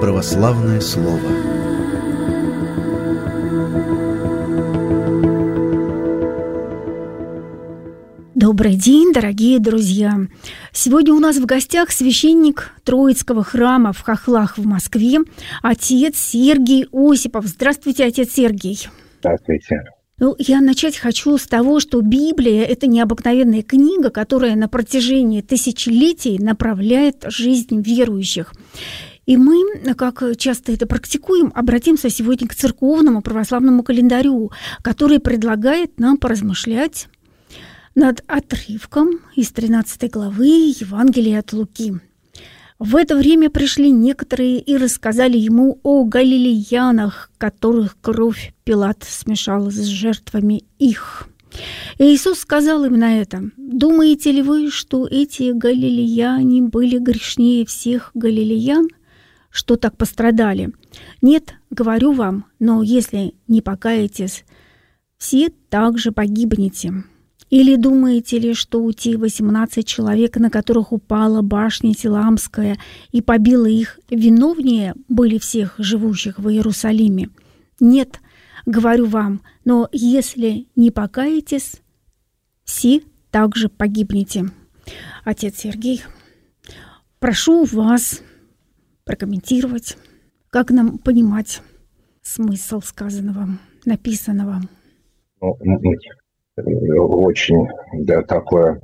[0.00, 1.20] Православное слово
[8.34, 10.16] Добрый день, дорогие друзья!
[10.72, 15.18] Сегодня у нас в гостях священник Троицкого храма в Хохлах в Москве,
[15.62, 17.44] отец Сергей Осипов.
[17.44, 18.88] Здравствуйте, отец Сергей.
[19.18, 19.82] Здравствуйте.
[20.18, 26.38] Ну, я начать хочу с того, что Библия– это необыкновенная книга, которая на протяжении тысячелетий
[26.38, 28.52] направляет жизнь верующих.
[29.30, 34.50] И мы, как часто это практикуем, обратимся сегодня к церковному православному календарю,
[34.82, 37.06] который предлагает нам поразмышлять
[37.94, 41.94] над отрывком из 13 главы Евангелия от Луки–
[42.80, 49.84] в это время пришли некоторые и рассказали ему о галилеянах, которых кровь Пилат смешал с
[49.84, 51.28] жертвами их.
[51.98, 58.12] И Иисус сказал им на это, «Думаете ли вы, что эти галилеяне были грешнее всех
[58.14, 58.88] галилеян,
[59.50, 60.72] что так пострадали?
[61.22, 64.44] Нет, говорю вам, но если не покаетесь,
[65.18, 67.04] все также погибнете».
[67.50, 72.78] Или думаете ли, что у те 18 человек, на которых упала башня Силамская
[73.10, 77.28] и побила их, виновнее были всех живущих в Иерусалиме?
[77.80, 78.20] Нет,
[78.66, 81.82] говорю вам, но если не покаетесь,
[82.64, 84.48] все также погибнете.
[85.24, 86.02] Отец Сергей,
[87.18, 88.22] прошу вас
[89.10, 89.98] прокомментировать,
[90.50, 91.62] как нам понимать
[92.22, 94.60] смысл сказанного, написанного.
[95.40, 95.58] Ну,
[96.56, 97.66] очень
[98.04, 98.80] да, такое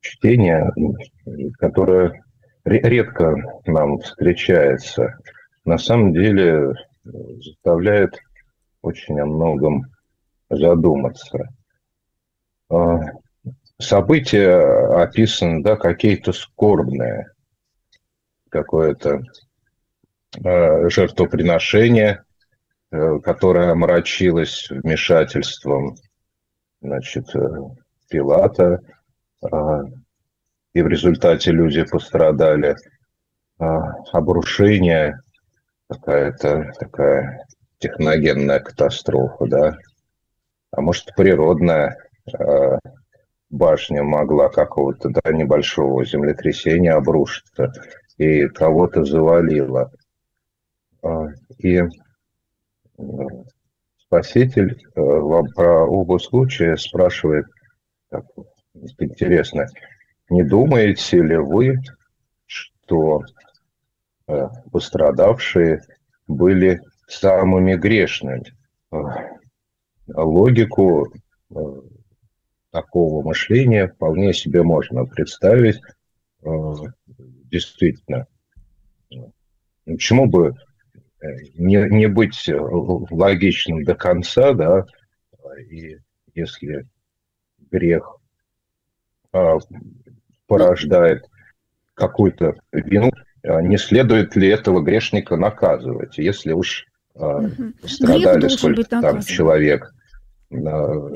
[0.00, 0.72] чтение,
[1.58, 2.22] которое
[2.64, 5.18] редко нам встречается.
[5.66, 6.72] На самом деле
[7.04, 8.18] заставляет
[8.80, 9.82] очень о многом
[10.48, 11.38] задуматься.
[12.70, 12.98] А,
[13.76, 17.26] события описаны, да, какие-то скорбные,
[18.48, 19.20] какое-то
[20.34, 22.24] жертвоприношение,
[22.92, 25.96] э, которое омрачилось вмешательством
[26.80, 27.40] значит, э,
[28.08, 28.80] Пилата,
[29.42, 29.82] а,
[30.74, 32.76] и в результате люди пострадали.
[33.58, 35.20] А, обрушение,
[35.88, 37.46] какая-то такая
[37.78, 39.76] техногенная катастрофа, да,
[40.72, 41.96] а может природная
[42.32, 42.78] а,
[43.50, 47.72] башня могла какого-то да, небольшого землетрясения обрушиться
[48.16, 49.92] и кого-то завалило.
[51.58, 51.80] И
[54.10, 57.46] Спаситель э, вам про оба случая спрашивает,
[58.08, 58.24] так,
[58.98, 59.66] интересно,
[60.28, 61.78] не думаете ли вы,
[62.46, 63.22] что
[64.26, 65.82] э, пострадавшие
[66.26, 68.52] были самыми грешными?
[68.90, 68.96] Э,
[70.08, 71.06] логику
[72.72, 75.80] такого мышления вполне себе можно представить.
[76.42, 78.26] Действительно,
[79.84, 80.56] почему бы
[81.54, 84.84] не, не быть э, логичным до конца, да,
[85.68, 85.98] и
[86.34, 86.86] если
[87.70, 88.16] грех
[89.32, 89.58] а,
[90.46, 91.26] порождает
[91.94, 97.48] какую-то вину, а не следует ли этого грешника наказывать, если уж а,
[97.84, 99.92] страдали сколько там человек,
[100.52, 101.10] а,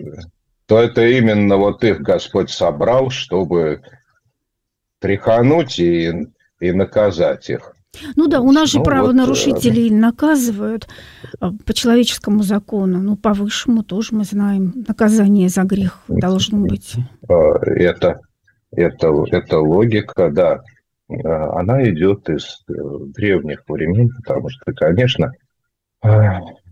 [0.67, 3.83] то это именно вот их Господь собрал, чтобы
[4.99, 6.13] тряхануть и,
[6.61, 7.74] и наказать их.
[8.17, 10.89] Ну да, у нас же ну, правонарушителей вот, наказывают
[11.41, 16.95] а, по человеческому закону, ну по высшему тоже мы знаем, наказание за грех должно быть.
[17.29, 17.35] А,
[17.65, 18.21] это,
[18.71, 20.61] это, это логика, да,
[21.09, 22.73] она идет из э,
[23.15, 25.33] древних времен, потому что, конечно,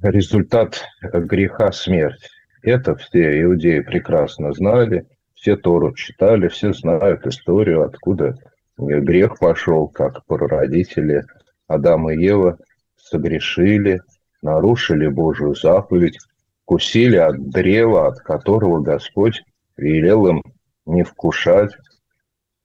[0.02, 2.28] результат греха смерть.
[2.62, 8.36] Это все иудеи прекрасно знали, все Тору читали, все знают историю, откуда
[8.78, 11.24] грех пошел, как прародители
[11.66, 12.58] Адам и Ева
[12.96, 14.00] согрешили,
[14.42, 16.18] нарушили Божию заповедь,
[16.64, 19.42] кусили от древа, от которого Господь
[19.76, 20.42] велел им
[20.86, 21.72] не вкушать.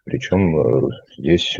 [0.03, 1.59] Причем э, здесь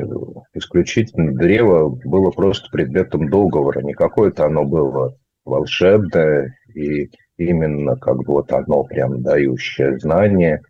[0.54, 8.34] исключительно древо было просто предметом договора, не какое-то оно было волшебное и именно как бы
[8.34, 10.62] вот оно прям дающее знание.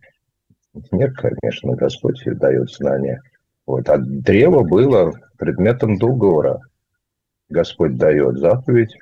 [0.90, 3.20] Нет, конечно, Господь дает знания–
[3.68, 3.86] вот.
[3.90, 6.62] А древо было предметом договора.
[7.50, 8.96] Господь дает заповедь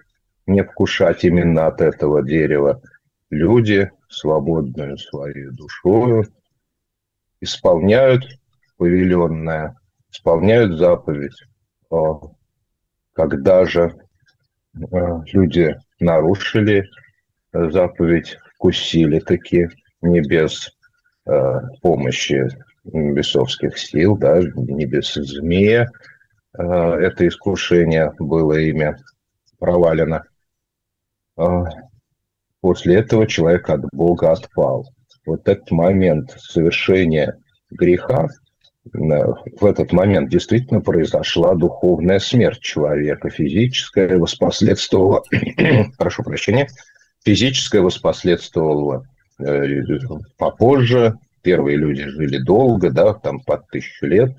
[0.47, 2.83] не вкушать именно от этого дерева.
[3.31, 6.25] Люди, свободную свою душою,
[7.41, 8.25] исполняют
[8.77, 9.77] повеленное,
[10.11, 11.41] исполняют заповедь.
[13.13, 13.95] Когда же
[14.93, 16.89] а, люди нарушили
[17.53, 19.69] заповедь, вкусили таки
[20.03, 20.77] не без
[21.25, 22.49] а, помощи
[22.93, 25.89] бесовских сил, да, не без змея,
[26.55, 28.97] это искушение было ими
[29.59, 30.25] провалено.
[32.61, 34.89] После этого человек от Бога отпал.
[35.27, 37.39] Вот этот момент совершения
[37.71, 38.29] греха,
[38.93, 45.23] в этот момент действительно произошла духовная смерть человека, физическая воспоследствовала,
[45.99, 46.69] прошу прощения,
[47.25, 49.05] физическое воспоследствовало
[49.39, 49.83] э,
[50.39, 51.15] попозже,
[51.47, 54.37] первые люди жили долго, да, там под тысячу лет,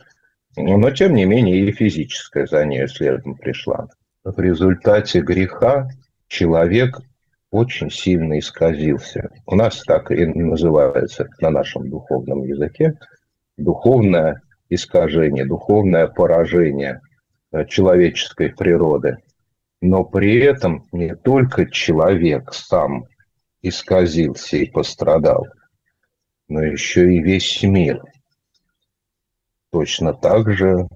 [0.58, 3.88] но тем не менее и физическая за ней следом пришла.
[4.26, 5.88] В результате греха
[6.28, 7.00] человек
[7.50, 9.30] очень сильно исказился.
[9.46, 13.00] У нас так и называется на нашем духовном языке
[13.56, 17.00] духовное искажение, духовное поражение
[17.54, 19.16] э, человеческой природы.
[19.82, 23.06] Но при этом не только человек сам
[23.62, 25.48] исказился и пострадал,
[26.48, 28.02] но еще и весь мир
[29.72, 30.88] точно так же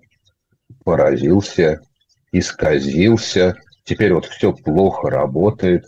[0.83, 1.81] поразился,
[2.31, 3.55] исказился.
[3.83, 5.85] Теперь вот все плохо работает.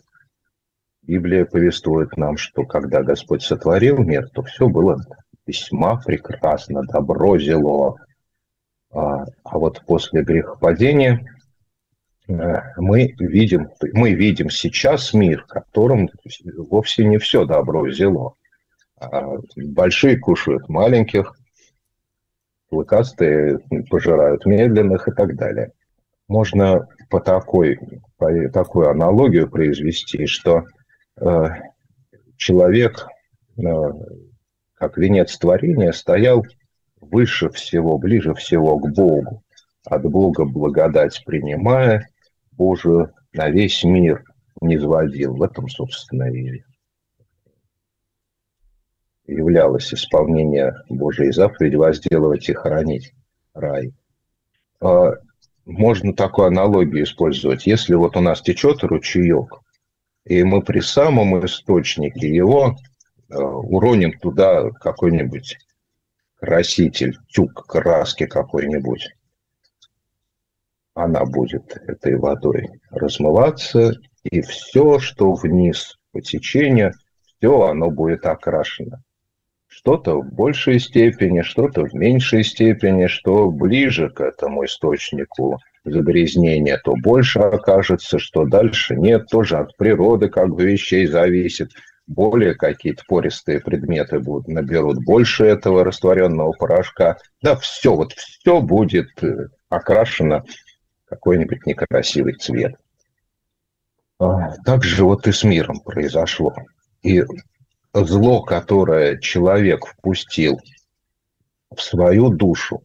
[1.01, 4.97] Библия повествует нам, что когда Господь сотворил мир, то все было
[5.45, 7.97] весьма прекрасно, добро зело.
[8.91, 11.25] А, а вот после грехопадения
[12.27, 12.33] э,
[12.77, 16.09] мы видим, мы видим сейчас мир, в котором
[16.69, 18.35] вовсе не все добро зело.
[18.99, 21.35] А большие кушают маленьких,
[22.69, 23.59] клыкастые
[23.89, 25.71] пожирают медленных и так далее.
[26.27, 27.79] Можно по такой,
[28.17, 30.63] по такой аналогию произвести, что
[31.19, 31.47] э,
[32.37, 33.07] человек
[33.57, 33.63] э,
[34.83, 36.45] как венец творения, стоял
[36.99, 39.41] выше всего, ближе всего к Богу,
[39.85, 42.09] от Бога благодать принимая,
[42.51, 44.25] Божию на весь мир
[44.59, 45.37] не сводил.
[45.37, 46.63] В этом, собственно, и
[49.33, 53.13] являлось исполнение Божьей заповеди возделывать и хоронить
[53.53, 53.93] рай.
[54.79, 55.13] А,
[55.65, 57.65] можно такую аналогию использовать.
[57.65, 59.59] Если вот у нас течет ручеек,
[60.25, 62.75] и мы при самом источнике его
[63.33, 65.57] Э, уроним туда какой-нибудь
[66.35, 69.09] краситель, тюк краски какой-нибудь,
[70.93, 73.93] она будет этой водой размываться,
[74.23, 76.93] и все, что вниз по течению,
[77.25, 79.01] все оно будет окрашено.
[79.75, 86.93] Что-то в большей степени, что-то в меньшей степени, что ближе к этому источнику загрязнения, то
[86.95, 91.71] больше окажется, что дальше нет, тоже от природы как бы вещей зависит–
[92.07, 97.17] более какие-то пористые предметы будут, наберут больше этого растворенного порошка.
[97.41, 100.43] Да, все, вот все будет э, окрашено
[101.05, 102.75] какой-нибудь некрасивый цвет.
[104.19, 106.53] А, так же вот и с миром произошло.
[107.03, 107.23] И
[107.93, 110.59] зло, которое человек впустил
[111.75, 112.83] в свою душу,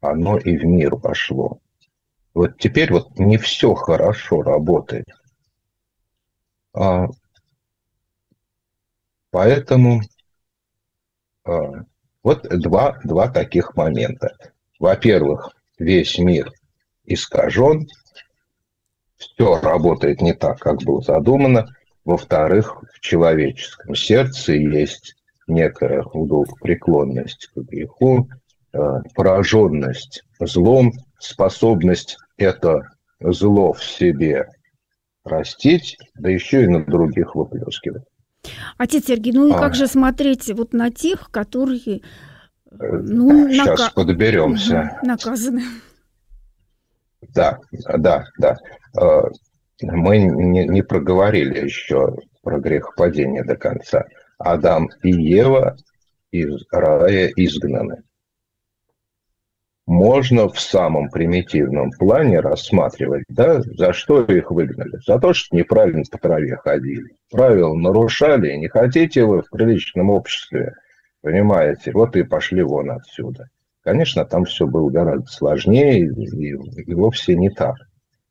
[0.00, 1.60] оно и в мир пошло.
[2.34, 5.06] Вот теперь вот не все хорошо работает.
[6.72, 7.06] А
[9.30, 10.00] Поэтому
[11.44, 11.84] а,
[12.22, 14.36] вот два, два таких момента.
[14.78, 16.50] Во-первых, весь мир
[17.04, 17.86] искажен,
[19.16, 21.68] все работает не так, как было задумано.
[22.08, 25.14] Во-вторых, в человеческом сердце есть
[25.46, 28.30] некая удовлетворенность к греху,
[28.72, 32.80] а, пораженность злом, способность это
[33.20, 34.48] зло в себе
[35.22, 38.04] растить, да еще и на других выплескивать.
[38.78, 39.58] Отец Сергей, ну и а.
[39.58, 42.00] как же смотреть вот на тех, которые
[42.70, 43.90] ну, Сейчас нака...
[43.90, 44.96] подберемся.
[44.96, 45.62] Угу, наказаны.
[47.34, 47.58] Да,
[47.98, 48.56] да, да.
[49.82, 54.06] Мы не, не проговорили еще про грехопадение до конца.
[54.38, 55.76] Адам и Ева
[56.30, 58.02] из рая изгнаны
[59.88, 64.98] можно в самом примитивном плане рассматривать, да, за что их выгнали.
[65.06, 67.16] За то, что неправильно по траве ходили.
[67.30, 70.74] Правила нарушали, не хотите вы в приличном обществе,
[71.22, 73.48] понимаете, вот и пошли вон отсюда.
[73.82, 76.50] Конечно, там все было гораздо сложнее и,
[76.82, 77.76] и вовсе не так.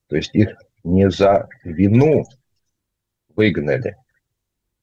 [0.10, 0.50] То есть их
[0.84, 2.24] не за вину
[3.36, 3.98] выгнали,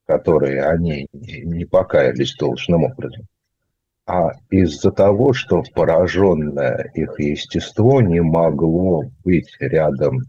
[0.06, 3.26] которые они не покаялись должным образом,
[4.06, 10.20] а из-за того, что пораженное их естество не могло быть рядом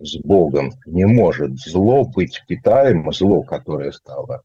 [0.00, 4.42] с Богом, не может зло быть питаемо, зло, которое стало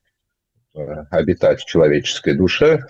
[0.76, 2.82] э, обитать в человеческой душе,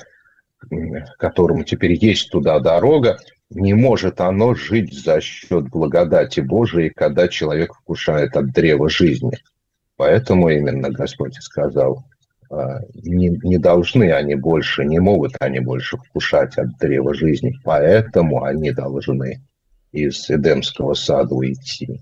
[1.18, 3.18] которому теперь есть туда дорога,
[3.50, 9.38] не может оно жить за счет благодати Божией, когда человек вкушает от древа жизни.
[9.96, 12.06] Поэтому именно Господь сказал,
[12.50, 18.44] а, не, не должны они больше, не могут они больше вкушать от древа жизни, поэтому
[18.44, 19.42] они должны
[19.92, 22.02] из Эдемского сада уйти.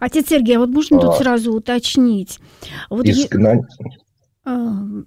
[0.00, 2.38] Отец Сергей, а вот можно а, тут сразу уточнить?
[2.90, 3.66] Вот изгнание...
[4.46, 5.04] Я...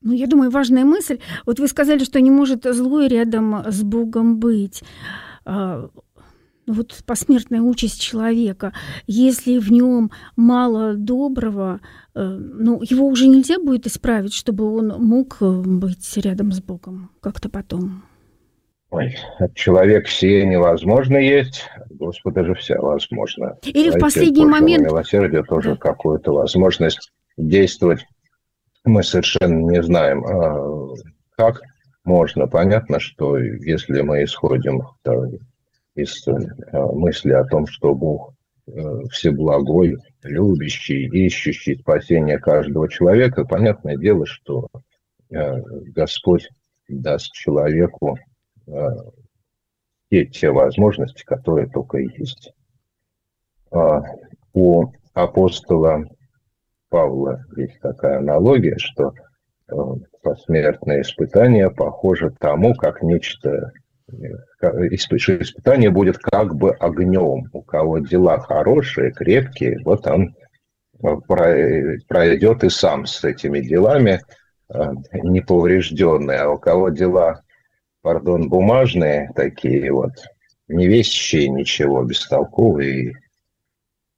[0.00, 1.18] Ну, я думаю, важная мысль.
[1.44, 4.82] Вот вы сказали, что не может злой рядом с Богом быть.
[5.44, 5.90] А,
[6.68, 8.72] вот посмертная участь человека,
[9.06, 11.80] если в нем мало доброго,
[12.14, 17.10] э, ну, его уже нельзя будет исправить, чтобы он мог э, быть рядом с Богом
[17.20, 18.04] как-то потом.
[18.90, 23.58] Ой, от человека сие невозможно есть, Господа же вся возможно.
[23.62, 24.86] Или Давайте в последний момент...
[24.86, 25.76] Милосердие тоже да.
[25.76, 28.06] какую-то возможность действовать
[28.84, 30.94] мы совершенно не знаем, а
[31.36, 31.60] как
[32.04, 32.46] можно.
[32.46, 34.82] Понятно, что если мы исходим
[35.94, 36.32] из э,
[36.72, 38.34] мысли о том, что Бог
[38.66, 38.70] э,
[39.10, 44.68] всеблагой, любящий, ищущий спасения каждого человека, понятное дело, что
[45.30, 45.60] э,
[45.92, 46.48] Господь
[46.88, 48.18] даст человеку
[50.10, 52.52] те, те возможности, которые только есть.
[53.70, 54.00] А
[54.54, 56.04] у апостола
[56.88, 59.12] Павла есть такая аналогия, что
[60.22, 63.72] посмертное испытание похоже тому, как нечто
[64.10, 67.48] испытание будет как бы огнем.
[67.52, 70.34] У кого дела хорошие, крепкие, вот он
[71.02, 71.16] э,
[72.08, 74.20] пройдет и сам с этими делами
[74.72, 76.38] э, неповрежденный.
[76.38, 77.42] А у кого дела,
[78.00, 80.12] пардон, бумажные, такие вот,
[80.68, 83.12] не вещие ничего, бестолковые,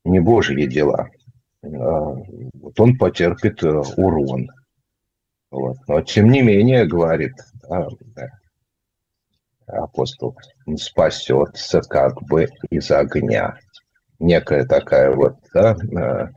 [0.05, 1.20] не божьи дела, э,
[1.63, 4.49] вот он потерпит урон.
[5.51, 5.77] Вот.
[5.89, 7.35] Но тем не менее, говорит,
[9.67, 10.37] апостол,
[10.67, 13.59] он спасется как бы из огня.
[14.19, 16.29] Некая такая вот да, э,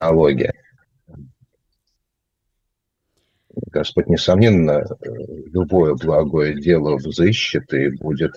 [0.00, 0.52] аналогия.
[3.54, 8.32] Господь, несомненно, любое благое дело взыщет и будет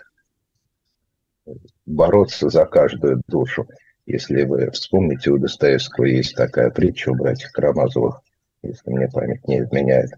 [1.86, 3.68] бороться за каждую душу.
[4.06, 8.22] Если вы вспомните, у Достоевского есть такая притча у братьев Карамазовых,
[8.62, 10.12] если мне память не изменяет,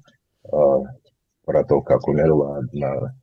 [0.51, 0.83] а,
[1.45, 3.15] про то, как умерла одна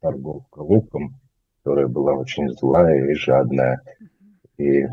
[0.00, 1.14] торговка луком,
[1.58, 3.80] которая была очень злая и жадная.
[4.58, 4.84] И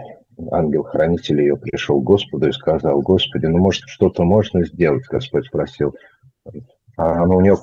[0.52, 5.06] ангел-хранитель ее пришел к Господу и сказал, Господи, ну, может, что-то можно сделать?
[5.10, 5.96] Господь спросил,
[6.96, 7.58] а ну, у нее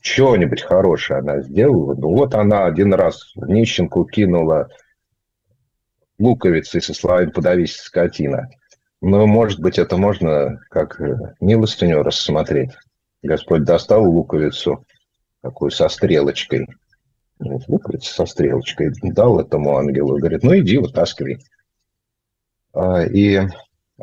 [0.00, 1.94] что-нибудь хорошее она сделала?
[1.94, 4.68] Ну, вот она один раз нищенку кинула
[6.18, 8.48] луковицы со словами «подавись, скотина».
[9.00, 11.00] Ну, может быть, это можно как
[11.40, 12.72] милостыню рассмотреть.
[13.22, 14.84] Господь достал луковицу
[15.42, 16.66] такую со стрелочкой.
[17.38, 18.92] Луковица со стрелочкой.
[19.02, 20.18] Дал этому ангелу.
[20.18, 21.38] Говорит, ну иди, вытаскивай.
[22.72, 23.46] А, и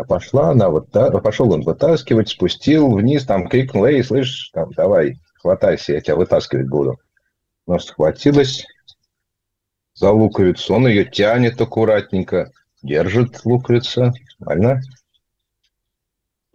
[0.08, 5.94] пошла она, вот, пошел он вытаскивать, спустил вниз, там крикнул, эй, слышишь, там, давай, хватайся,
[5.94, 6.98] я тебя вытаскивать буду.
[7.68, 8.66] Но схватилась
[10.04, 14.82] за луковицу, он ее тянет аккуратненько, держит луковица, нормально.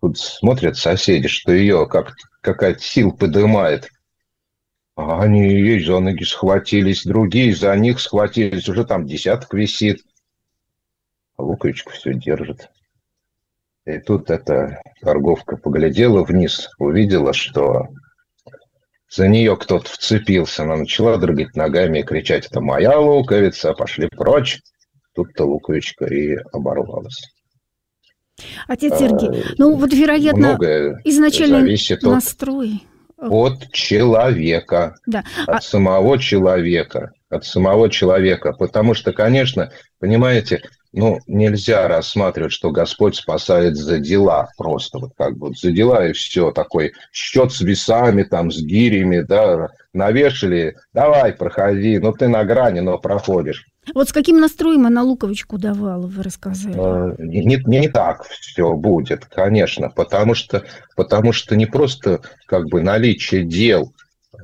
[0.03, 2.13] Тут смотрят соседи, что ее как
[2.43, 3.89] какая-то сила поднимает.
[4.97, 10.03] А они ей за ноги схватились, другие за них схватились, уже там десяток висит.
[11.39, 12.69] А Луковичка все держит.
[13.87, 17.89] И тут эта торговка поглядела вниз, увидела, что
[19.11, 20.63] за нее кто-то вцепился.
[20.63, 24.61] Она начала дрыгать ногами и кричать, это моя луковица, пошли прочь.
[25.15, 27.21] Тут-то луковичка и оборвалась.
[28.69, 30.57] Отец Сергей, а, ну вот, вероятно,
[31.05, 31.67] изначально
[32.03, 32.85] настрой.
[33.17, 35.25] От, от человека, да.
[35.47, 35.61] от а...
[35.61, 38.53] самого человека, от самого человека.
[38.53, 40.63] Потому что, конечно, понимаете,
[40.93, 46.13] ну, нельзя рассматривать, что Господь спасает за дела просто, вот как бы за дела и
[46.13, 52.45] все, такой счет с весами, там, с гирями, да, навешали, давай, проходи, ну, ты на
[52.45, 53.67] грани, но проходишь.
[53.95, 56.77] Вот с каким настроем она Луковичку давала, вы рассказали?
[56.79, 60.65] А, не, не, не так все будет, конечно, потому что,
[60.97, 63.93] потому что не просто как бы наличие дел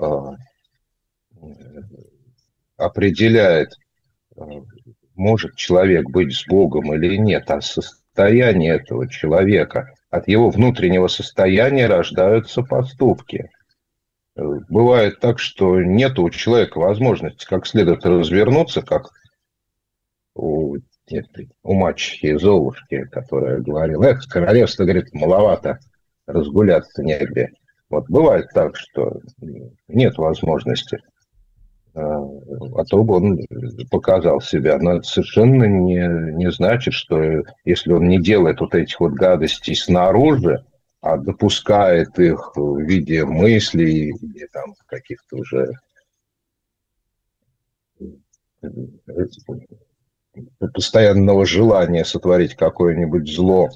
[0.00, 0.36] а,
[2.76, 3.74] определяет,
[4.36, 4.44] а,
[5.14, 9.94] может человек быть с Богом или нет, а состояние этого человека.
[10.10, 13.50] От его внутреннего состояния рождаются поступки.
[14.36, 19.10] Бывает так, что нет у человека возможности как следует развернуться, как
[20.34, 20.76] у,
[21.62, 25.78] у мачехи Золушки, которая говорила, эх, королевство, говорит, маловато,
[26.26, 27.50] разгуляться негде.
[27.88, 29.20] Вот бывает так, что
[29.86, 30.98] нет возможности,
[31.94, 33.38] а, а бы он
[33.90, 34.78] показал себя.
[34.78, 39.76] Но это совершенно не, не значит, что если он не делает вот этих вот гадостей
[39.76, 40.64] снаружи,
[41.00, 45.70] а допускает их в виде мыслей или там каких-то уже
[50.72, 53.68] постоянного желания сотворить какое-нибудь зло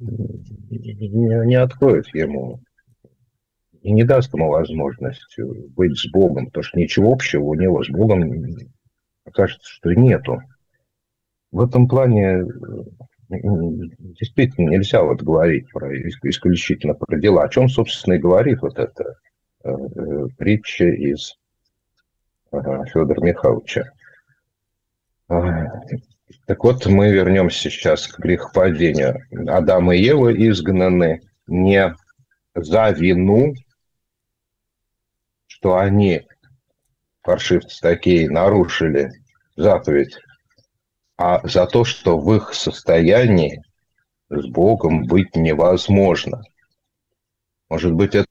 [0.00, 2.60] не, не откроет ему
[3.84, 5.36] и не даст ему возможность
[5.76, 8.32] быть с Богом, потому что ничего общего у него с Богом
[9.30, 10.40] кажется, что нету.
[11.52, 12.46] В этом плане
[13.28, 17.44] действительно нельзя вот говорить про, исключительно про дела.
[17.44, 19.16] О чем, собственно, и говорит вот эта
[19.64, 21.34] э, э притча из
[22.52, 23.84] э, Федора Михайловича.
[25.28, 25.66] А,
[26.46, 29.20] так вот, мы вернемся сейчас к грехопадению.
[29.46, 31.94] Адам и Ева изгнаны не
[32.54, 33.54] за вину,
[35.64, 36.28] что они,
[37.22, 39.12] паршивцы такие, нарушили
[39.56, 40.14] заповедь,
[41.16, 43.62] а за то, что в их состоянии
[44.28, 46.42] с Богом быть невозможно.
[47.70, 48.28] Может быть, это,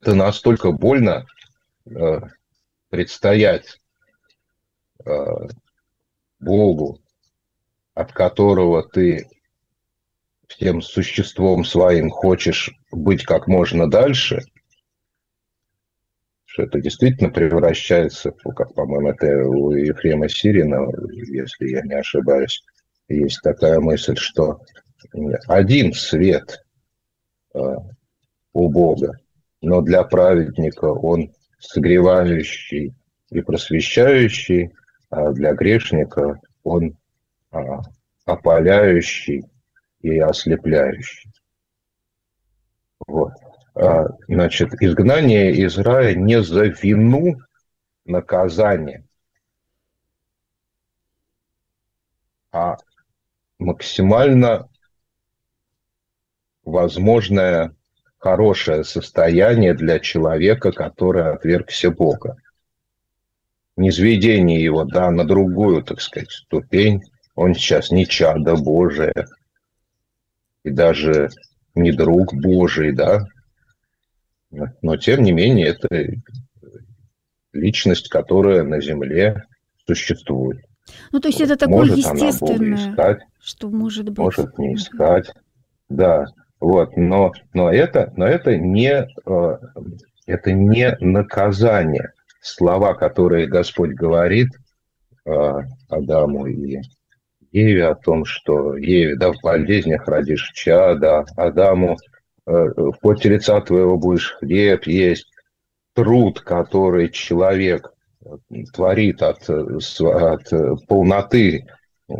[0.00, 1.26] это настолько больно
[1.86, 2.20] э,
[2.90, 3.80] предстоять
[5.04, 5.10] э,
[6.38, 7.00] Богу,
[7.94, 9.28] от которого ты
[10.46, 14.44] всем существом своим хочешь быть как можно дальше,
[16.50, 22.64] что это действительно превращается, как, по-моему, это у Ефрема Сирина, если я не ошибаюсь,
[23.08, 24.60] есть такая мысль, что
[25.46, 26.64] один свет
[27.54, 27.60] э,
[28.52, 29.16] у Бога,
[29.60, 32.94] но для праведника он согревающий
[33.30, 34.72] и просвещающий,
[35.08, 36.96] а для грешника он
[37.52, 37.80] а,
[38.24, 39.44] опаляющий
[40.00, 41.30] и ослепляющий.
[43.06, 43.32] Вот.
[43.74, 47.38] А, значит, изгнание из рая не за вину
[48.04, 49.04] наказание,
[52.52, 52.76] а
[53.58, 54.68] максимально
[56.64, 57.74] возможное
[58.18, 62.36] хорошее состояние для человека, который отвергся Бога
[63.80, 67.02] низведение его, да, на другую, так сказать, ступень.
[67.34, 69.26] Он сейчас не чадо Божие,
[70.62, 71.30] и даже
[71.74, 73.24] не друг Божий, да.
[74.50, 75.88] Но, тем не менее, это
[77.52, 79.44] личность, которая на земле
[79.86, 80.60] существует.
[81.12, 84.18] Ну, то есть это такое может естественное, искать, что может быть.
[84.18, 85.30] Может не искать,
[85.88, 86.26] да.
[86.58, 89.58] Вот, но, но, это, но это, не, э,
[90.26, 92.12] это не наказание.
[92.42, 94.48] Слова, которые Господь говорит
[95.26, 95.52] э,
[95.88, 96.80] Адаму и
[97.52, 101.96] Еве о том, что Еве, да, в болезнях родишь чада, Адаму
[102.46, 105.26] э, в поте лица твоего будешь хлеб есть,
[105.94, 107.92] труд, который человек
[108.72, 111.66] творит от, от полноты,
[112.08, 112.14] э,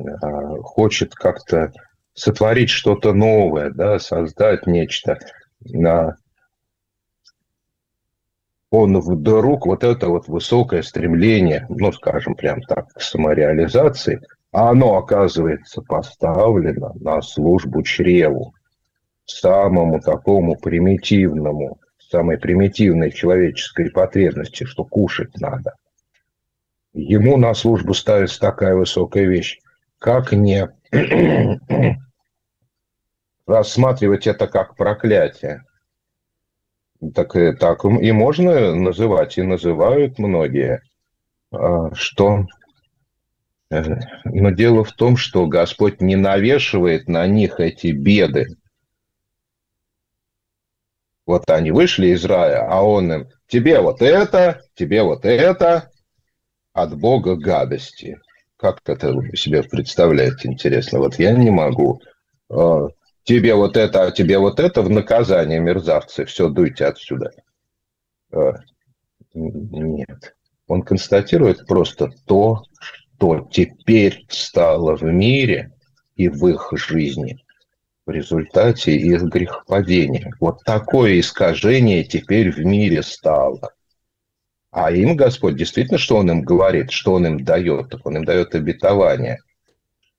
[0.62, 1.72] хочет как-то
[2.14, 5.18] сотворить что-то новое, да, создать нечто
[8.70, 14.20] он вдруг вот это вот высокое стремление, ну, скажем, прям так, к самореализации,
[14.52, 18.54] а оно оказывается поставлено на службу чреву,
[19.30, 25.74] самому такому примитивному, самой примитивной человеческой потребности, что кушать надо.
[26.92, 29.60] Ему на службу ставится такая высокая вещь.
[29.98, 30.68] Как не
[33.46, 35.64] рассматривать это как проклятие?
[37.14, 40.82] Так, так и можно называть, и называют многие,
[41.52, 42.44] а, что...
[43.70, 43.82] Э,
[44.24, 48.48] но дело в том, что Господь не навешивает на них эти беды.
[51.30, 55.88] Вот они вышли из рая, а Он им, тебе вот это, тебе вот это,
[56.72, 58.18] от Бога гадости.
[58.56, 60.98] Как это себе представляете, интересно?
[60.98, 62.00] Вот я не могу.
[62.48, 62.88] А,
[63.22, 67.30] тебе вот это, а тебе вот это в наказание, мерзавцы, все, дуйте отсюда.
[68.32, 68.54] Э,
[69.32, 70.34] нет.
[70.66, 75.70] Он констатирует просто то, что теперь стало в мире
[76.16, 77.38] и в их жизни
[78.10, 80.32] результате их грехопадения.
[80.40, 83.72] Вот такое искажение теперь в мире стало.
[84.70, 87.94] А им Господь действительно, что Он им говорит, что Он им дает?
[88.04, 89.38] Он им дает обетование–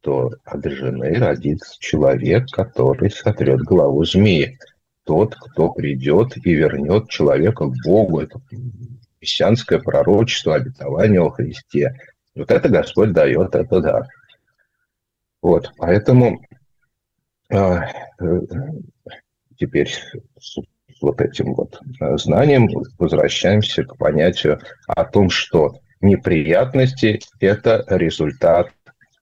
[0.02, 4.58] что от жены родится человек, который сотрет главу змеи.
[5.04, 8.22] Тот, кто придет и вернет человека к Богу.
[8.22, 8.40] Это
[9.20, 11.96] мессианское пророчество, обетование о Христе.
[12.36, 14.08] Вот это Господь дает, это да.
[15.42, 16.42] Вот, поэтому
[17.52, 17.86] а,
[18.20, 18.42] э,
[19.58, 19.90] теперь
[20.40, 20.58] с
[21.02, 28.72] вот этим вот а, знанием возвращаемся к понятию о том, что неприятности– это результат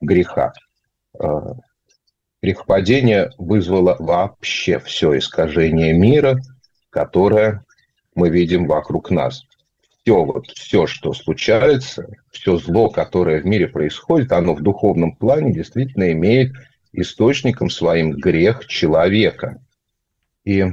[0.02, 0.54] греха.
[1.20, 1.56] А,
[2.42, 6.40] грехопадение вызвало вообще все искажение мира,
[6.90, 7.64] которое
[8.16, 9.44] мы видим вокруг нас.
[10.04, 15.54] все, вот все, что случается, все зло, которое в мире происходит, оно в духовном плане
[15.54, 16.54] действительно имеет
[16.92, 19.62] источником своим грех человека.
[20.44, 20.66] И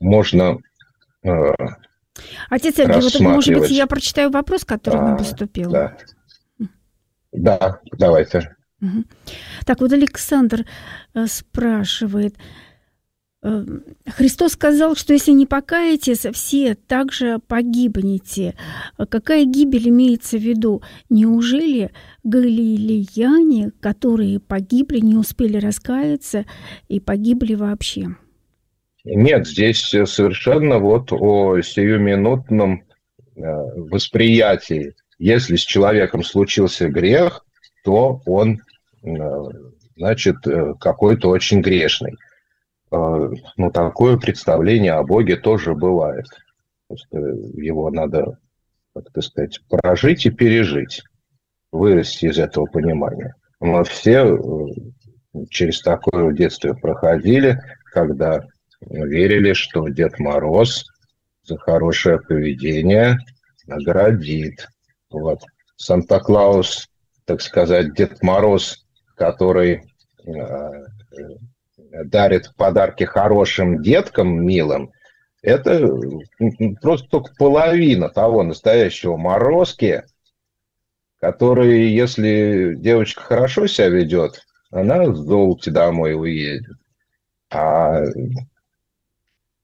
[0.00, 0.58] можно
[1.22, 1.52] э,
[2.50, 5.70] Отец Сергей, вот, может быть, я прочитаю вопрос, который а, нам поступил?
[5.70, 5.96] Да.
[7.32, 8.56] да, давайте.
[8.80, 9.04] Угу.
[9.64, 10.66] Так, вот Александр
[11.14, 12.36] э, спрашивает.
[13.42, 13.64] Э,
[14.06, 18.54] Христос сказал, что если не покаетесь, все также погибнете.
[19.08, 20.82] Какая гибель имеется в виду?
[21.10, 21.90] Неужели
[22.22, 26.44] галилеяне, которые погибли, не успели раскаяться
[26.88, 28.16] и погибли вообще?
[29.04, 32.84] Нет, здесь совершенно вот о сиюминутном
[33.34, 33.40] э,
[33.76, 34.94] восприятии.
[35.18, 37.44] Если с человеком случился грех,
[37.84, 38.60] то он,
[39.02, 39.08] э,
[39.96, 42.16] значит, э, какой-то очень грешный.
[42.92, 46.26] Ну, такое представление о Боге тоже бывает.
[46.88, 47.18] Просто
[47.56, 48.38] его надо,
[48.94, 51.02] как то сказать, прожить и пережить,
[51.70, 53.34] вырасти из этого понимания.
[53.60, 54.36] Мы все
[55.48, 57.58] через такое в детстве проходили,
[57.92, 58.44] когда
[58.82, 60.84] верили, что Дед Мороз
[61.44, 63.18] за хорошее поведение
[63.66, 64.68] наградит.
[65.10, 65.40] Вот.
[65.76, 66.88] Санта-Клаус,
[67.24, 68.84] так сказать, Дед Мороз,
[69.16, 69.82] который
[70.26, 70.30] э,
[72.04, 74.92] дарит подарки хорошим деткам милым,
[75.42, 75.88] это
[76.80, 80.04] просто только половина того настоящего морозки,
[81.20, 86.76] который, если девочка хорошо себя ведет, она с золоте домой уедет.
[87.50, 88.02] А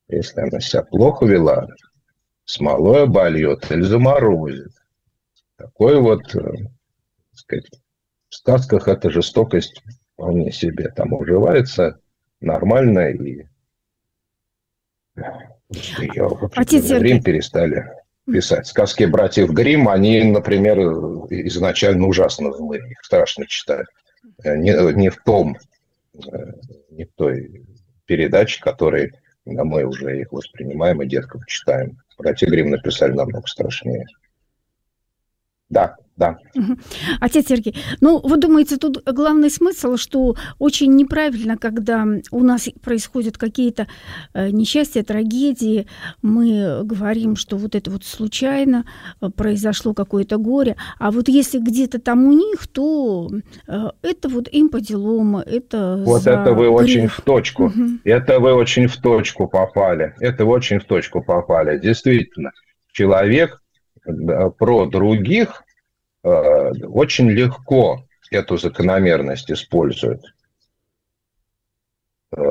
[0.08, 1.68] если она себя плохо вела,
[2.44, 4.72] смолой обольет или заморозит.
[5.56, 6.40] Такой вот, э,
[7.32, 7.68] сказать,
[8.28, 9.82] в сказках эта жестокость
[10.14, 12.00] вполне себе там уживается
[12.40, 13.46] нормально и
[15.70, 17.90] ее, в Отец Грим перестали
[18.24, 18.66] писать.
[18.66, 20.78] Сказки братьев Грим, они, например,
[21.30, 23.86] изначально ужасно злые, их страшно читать.
[24.44, 25.56] Э, не, не в том,
[26.14, 26.52] э,
[26.90, 27.66] не в той
[28.06, 29.12] передаче, которой
[29.56, 31.98] а мы уже их воспринимаем и деткам читаем.
[32.18, 34.04] Братья Грим написали намного страшнее.
[35.70, 36.36] Да, да.
[37.20, 43.38] Отец Сергей, ну, вы думаете, тут главный смысл, что очень неправильно, когда у нас происходят
[43.38, 43.86] какие-то
[44.34, 45.86] э, несчастья, трагедии,
[46.20, 48.84] мы говорим, что вот это вот случайно
[49.20, 53.30] э, произошло какое-то горе, а вот если где-то там у них, то
[53.68, 56.72] э, это вот им по делам, это Вот это вы грех.
[56.72, 57.98] очень в точку, угу.
[58.02, 62.50] это вы очень в точку попали, это вы очень в точку попали, действительно.
[62.92, 63.62] Человек
[64.58, 65.62] про других
[66.86, 70.22] очень легко эту закономерность использует.
[72.36, 72.42] Э,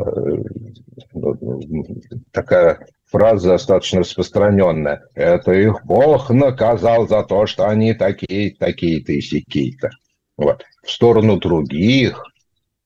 [2.31, 5.03] такая фраза достаточно распространенная.
[5.13, 9.91] Это их Бог наказал за то, что они такие, такие-то и сякие-то.
[10.35, 10.63] Вот.
[10.83, 12.23] В сторону других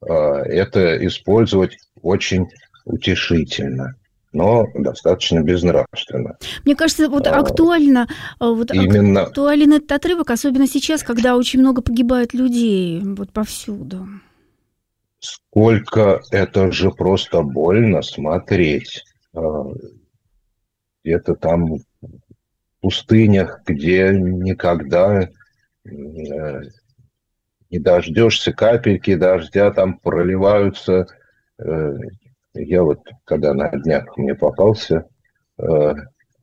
[0.02, 2.48] э, это использовать очень
[2.86, 3.96] утешительно
[4.34, 6.38] но достаточно безнравственно.
[6.66, 8.08] Мне кажется, вот а, актуально,
[8.40, 9.24] а, вот Именно...
[9.24, 14.08] актуален этот отрывок, особенно сейчас, когда очень много погибает людей вот повсюду.
[15.20, 19.04] Сколько это же просто больно смотреть.
[19.34, 19.66] А,
[21.04, 21.82] где-то там в
[22.82, 25.30] пустынях, где никогда э,
[25.86, 31.08] не дождешься капельки дождя, там проливаются
[31.58, 31.94] э,
[32.54, 35.06] я вот, когда на днях мне попался
[35.58, 35.94] э,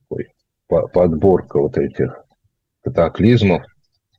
[0.09, 0.29] ой,
[0.67, 2.25] подборка вот этих
[2.83, 3.65] катаклизмов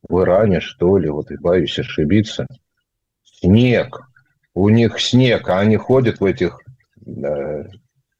[0.08, 2.46] в Иране, что ли, вот и боюсь ошибиться.
[3.24, 4.02] Снег.
[4.54, 6.60] У них снег, а они ходят в этих,
[7.06, 7.64] э,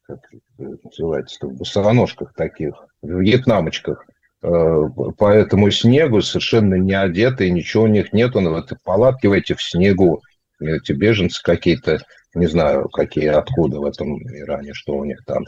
[0.02, 0.20] как
[0.58, 4.04] называется, в босоножках таких, в вьетнамочках.
[4.42, 4.82] Э,
[5.18, 9.32] по этому снегу совершенно не одетые, ничего у них нет, он в этой палатке в
[9.32, 10.22] этих в снегу.
[10.60, 12.00] Эти беженцы какие-то
[12.34, 15.44] не знаю, какие, откуда в этом Иране, что у них там,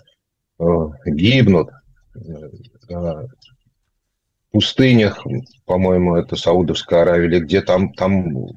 [0.59, 0.65] э,
[1.07, 1.71] гибнут.
[2.15, 2.49] Э,
[2.89, 3.29] в
[4.53, 5.25] пустынях,
[5.65, 8.49] по-моему, это Саудовская Аравия, или где там, там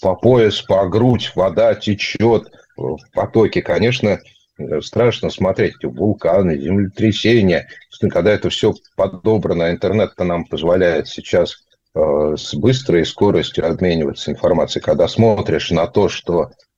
[0.00, 3.60] по пояс, по грудь вода течет в потоке.
[3.62, 4.20] Конечно,
[4.80, 7.68] страшно смотреть вулканы, землетрясения.
[8.10, 11.56] Когда это все подобрано, интернет-то нам позволяет сейчас
[11.94, 14.82] э, с быстрой скоростью обмениваться информацией.
[14.82, 16.71] Когда смотришь на то, что Э,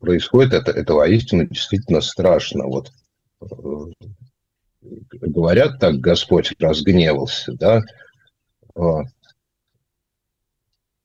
[0.00, 2.66] происходит, это, это воистину действительно страшно.
[2.66, 2.92] Вот
[3.42, 3.46] э,
[4.82, 7.82] говорят так, Господь разгневался, да,
[8.74, 9.02] а,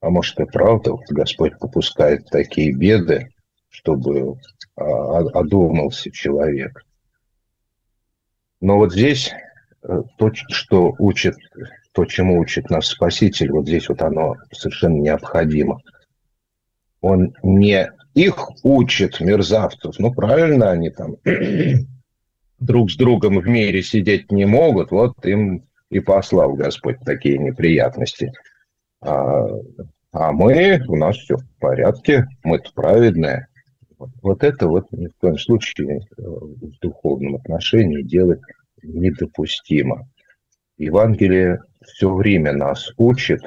[0.02, 3.30] а может и правда, вот Господь попускает такие беды,
[3.70, 4.40] чтобы
[4.76, 6.84] а, одумался человек.
[8.62, 9.32] Но вот здесь
[10.18, 11.36] то, что учит,
[11.92, 15.82] то, чему учит нас Спаситель, вот здесь вот оно совершенно необходимо.
[17.06, 21.18] Он не их учит, мерзавцев, ну правильно они там
[22.60, 28.34] друг с другом в мире сидеть не могут, вот им и послал Господь такие неприятности.
[29.02, 29.46] А,
[30.14, 33.50] а мы, у нас все в порядке, мы-то праведные.
[34.24, 38.42] Вот это вот ни в коем случае э, в духовном отношении делать
[38.82, 40.10] недопустимо.
[40.80, 43.42] Евангелие все время нас учит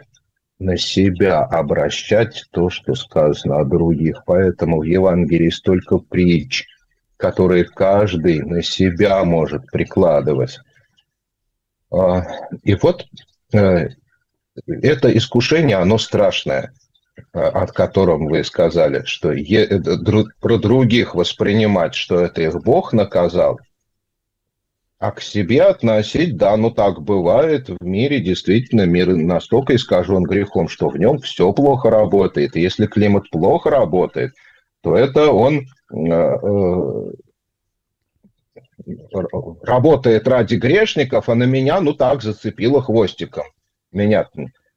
[0.58, 4.22] на себя обращать то, что сказано о других.
[4.26, 6.66] Поэтому в Евангелии столько притч,
[7.16, 10.58] которые каждый на себя может прикладывать.
[11.90, 12.24] А,
[12.64, 13.06] и вот
[13.52, 13.88] э,
[14.66, 16.72] это искушение, оно страшное,
[17.32, 19.80] а, от которого вы сказали, что э,
[20.40, 23.60] про других воспринимать, что это их Бог наказал,
[24.98, 30.68] а к себе относить, да, ну так бывает, в мире действительно мир настолько искажен грехом,
[30.68, 32.56] что в нем все плохо работает.
[32.56, 34.32] И если климат плохо работает,
[34.82, 36.36] то это он э,
[39.62, 43.44] работает ради грешников, а на меня, ну так, зацепило хвостиком.
[43.92, 44.28] Меня,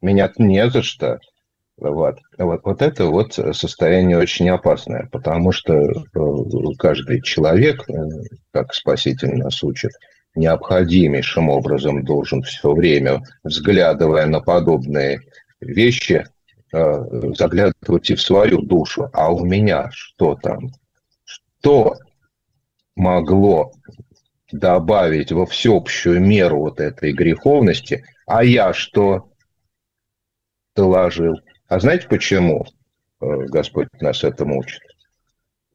[0.02, 1.20] меня не за что.
[1.82, 2.20] Вот.
[2.38, 5.94] Вот, вот это вот состояние очень опасное, потому что э,
[6.78, 7.94] каждый человек, э,
[8.52, 9.92] как Спаситель нас учит,
[10.36, 15.22] необходимейшим образом должен все время, взглядывая на подобные
[15.60, 16.28] вещи,
[16.72, 19.10] э, заглядывать и в свою душу.
[19.12, 20.70] А у меня что там?
[21.24, 21.96] Что
[22.96, 23.72] могло
[24.52, 29.32] добавить во всеобщую меру вот этой греховности, а я что
[30.76, 31.38] доложил?
[31.72, 32.66] А знаете почему
[33.22, 34.82] э, Господь нас этому учит?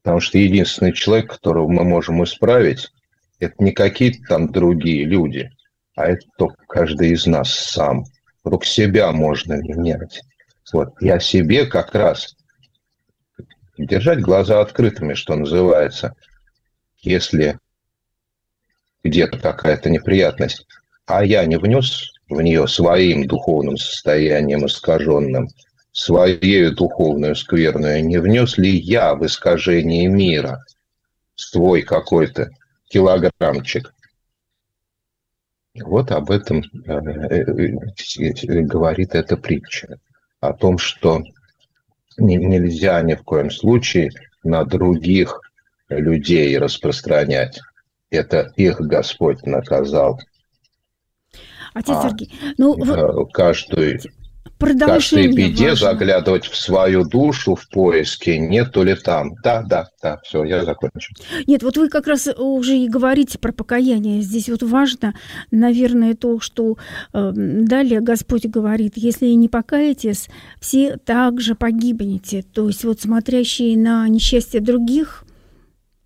[0.03, 2.91] Потому что единственный человек, которого мы можем исправить,
[3.39, 5.49] это не какие-то там другие люди,
[5.95, 8.03] а это только каждый из нас сам.
[8.43, 10.21] Только себя можно менять.
[10.71, 11.01] Вот.
[11.01, 12.35] О себе как раз
[13.79, 16.13] держать глаза открытыми, что называется.
[16.99, 17.57] Если
[19.03, 20.67] где-то какая-то неприятность,
[21.07, 25.47] а я не внес в нее своим духовным состоянием искаженным,
[25.97, 30.63] своей духовную скверную, не внес ли я в искажение мира
[31.33, 32.51] свой какой-то
[32.87, 33.91] килограммчик?
[35.73, 39.97] Вот об этом э, э, говорит эта притча.
[40.39, 41.23] О том, что
[42.17, 44.11] нельзя ни в коем случае
[44.43, 45.41] на других
[45.89, 47.59] людей распространять.
[48.11, 50.19] Это их Господь наказал.
[51.73, 53.25] Отец а, Сергей, ну э,
[54.59, 55.87] каждую каждой беде важно.
[55.89, 59.35] заглядывать в свою душу в поиске, нету ли там.
[59.43, 61.13] Да, да, да, все, я закончу.
[61.45, 64.21] Нет, вот вы как раз уже и говорите про покаяние.
[64.21, 65.13] Здесь вот важно,
[65.51, 66.77] наверное, то, что
[67.13, 70.27] э, далее Господь говорит, если не покаетесь,
[70.59, 72.43] все также погибнете.
[72.53, 75.23] То есть вот смотрящие на несчастье других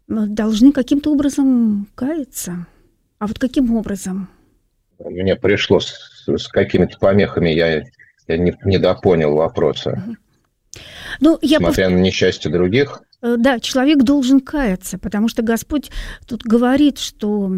[0.09, 2.67] э, должны каким-то образом каяться.
[3.19, 4.29] А вот каким образом?
[4.99, 5.93] Мне пришлось
[6.27, 7.83] с какими-то помехами, я
[8.27, 10.03] я не, не допонял вопроса.
[11.19, 11.93] Ну, я Смотря пов...
[11.97, 13.01] на несчастье других.
[13.21, 15.91] Э, да, человек должен каяться, потому что Господь
[16.27, 17.51] тут говорит, что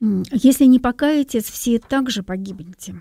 [0.00, 2.94] если не покаетесь, все также погибнете.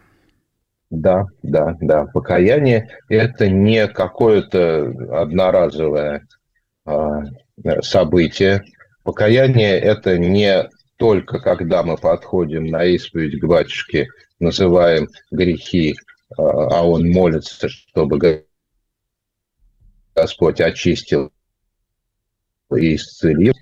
[0.89, 2.05] Да, да, да.
[2.05, 4.87] Покаяние– это не какое-то
[5.21, 6.27] одноразовое
[6.85, 7.21] а,
[7.81, 8.63] событие.
[9.03, 14.07] Покаяние– это не только когда мы подходим на исповедь к батюшке,
[14.39, 15.95] называем грехи
[16.37, 18.45] а, а он молится, чтобы
[20.15, 21.31] Господь очистил
[22.75, 23.53] и исцелил,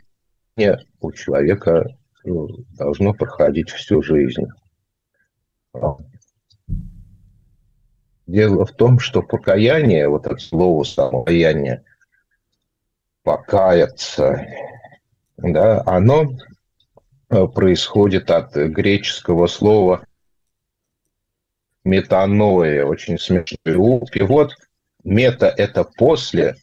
[1.00, 1.86] у человека
[2.24, 4.48] ну, должно проходить всю жизнь.
[8.26, 11.86] Дело в том, что покаяние, вот это слово самопаяние,
[13.24, 14.46] покаяться,
[15.38, 16.32] да, оно
[17.30, 20.07] э, происходит от греческого слова
[21.88, 23.46] метаноя, очень смешной
[24.12, 24.56] перевод.
[25.04, 26.58] Мета– это после,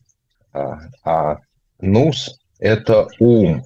[0.52, 1.38] а, а
[1.80, 3.62] нус– это ум.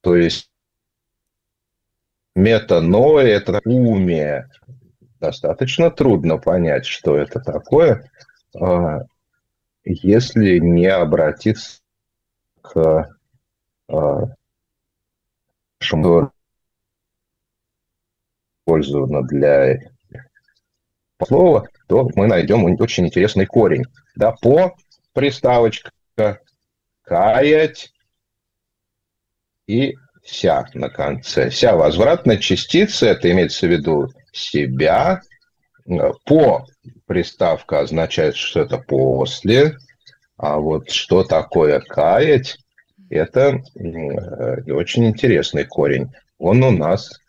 [0.00, 0.50] То есть
[2.34, 4.48] метаноя– это умие.
[5.20, 8.10] Достаточно трудно понять, что это такое,
[8.60, 9.02] а,
[9.84, 11.80] если не обратиться
[12.60, 13.16] к
[13.88, 14.22] а,
[18.64, 19.78] использовано для
[21.26, 23.84] слова, то мы найдем очень интересный корень.
[24.16, 24.74] Да, по
[25.12, 25.90] приставочка
[27.02, 27.92] каять
[29.66, 31.50] и ся на конце.
[31.50, 35.20] Ся возвратная частица, это имеется в виду себя.
[36.24, 36.66] По
[37.06, 39.76] приставка означает, что это после.
[40.36, 42.56] А вот что такое каять,
[43.10, 43.62] это
[44.66, 46.10] очень интересный корень.
[46.38, 47.20] Он у нас,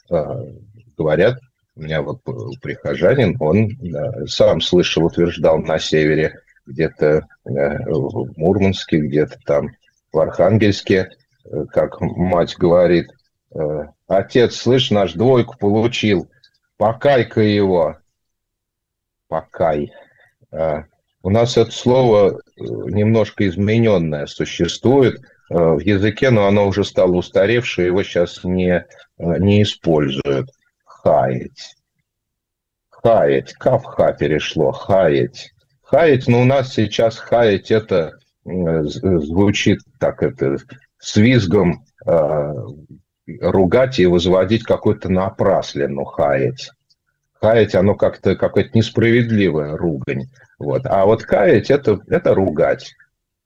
[0.98, 1.40] говорят,
[1.76, 2.22] у меня вот
[2.62, 3.70] прихожанин, он
[4.28, 9.70] сам слышал, утверждал на севере, где-то в Мурманске, где-то там
[10.16, 11.12] в Архангельске,
[11.44, 13.12] э, как мать говорит,
[13.54, 13.60] э,
[14.08, 16.30] отец, слышь, наш двойку получил,
[16.78, 17.98] покай-ка его.
[19.28, 19.92] Покай.
[20.52, 20.84] Э,
[21.22, 28.04] у нас это слово немножко измененное существует в языке, но оно уже стало устаревшее, его
[28.04, 28.86] сейчас не,
[29.18, 30.50] не используют.
[31.06, 31.76] Хаять.
[32.90, 33.54] Хаять.
[33.54, 34.72] Кавха перешло.
[34.72, 35.52] Хаять.
[35.84, 38.14] Хаять, но у нас сейчас хаять это
[38.44, 40.58] звучит так это
[40.98, 42.54] с визгом э,
[43.40, 46.72] ругать и возводить какой-то напраслину, хаять.
[47.34, 50.26] Хаять, оно как-то какая-то несправедливая ругань.
[50.58, 50.88] Вот.
[50.88, 52.96] А вот каять это, это ругать.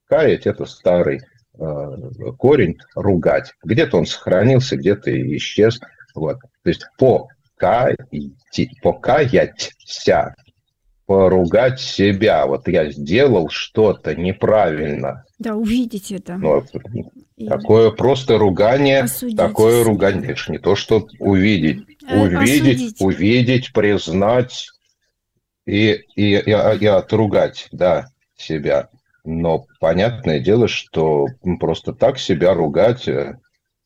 [0.07, 1.23] Каять это старый
[1.57, 1.97] э,
[2.37, 3.53] корень ругать.
[3.65, 5.81] Где-то он сохранился, где-то исчез.
[6.15, 6.39] Вот.
[6.63, 7.38] То есть покаять,
[8.81, 10.33] покаяться
[11.09, 12.45] поругать себя.
[12.45, 15.23] Вот я сделал что-то неправильно.
[15.39, 16.37] Да, увидеть это.
[16.37, 16.63] Ну,
[17.35, 17.47] и...
[17.47, 21.83] Такое просто ругание, осудить такое ругание, это не то, что увидеть.
[22.07, 23.01] Э, увидеть, осудить.
[23.01, 24.67] увидеть, признать
[25.65, 28.89] и, и, и, и отругать, да, себя.
[29.23, 31.25] Но понятное дело, что
[31.59, 33.39] просто так себя ругать э,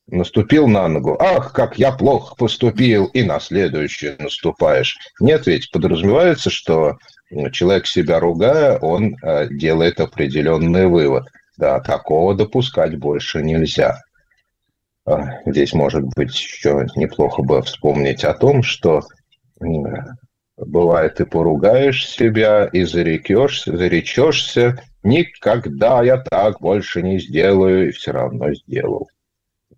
[0.06, 4.96] наступил на ногу, ах, как я плохо поступил, и на следующее наступаешь.
[5.20, 6.98] Нет, ведь подразумевается, что
[7.52, 11.26] человек себя ругая, он э, делает определенный вывод.
[11.56, 14.00] Да, такого допускать больше нельзя.
[15.06, 19.02] А, здесь, может быть, еще неплохо бы вспомнить о том, что
[20.56, 28.12] бывает, ты поругаешь себя и зарекешься, заречешься, никогда я так больше не сделаю, и все
[28.12, 29.08] равно сделал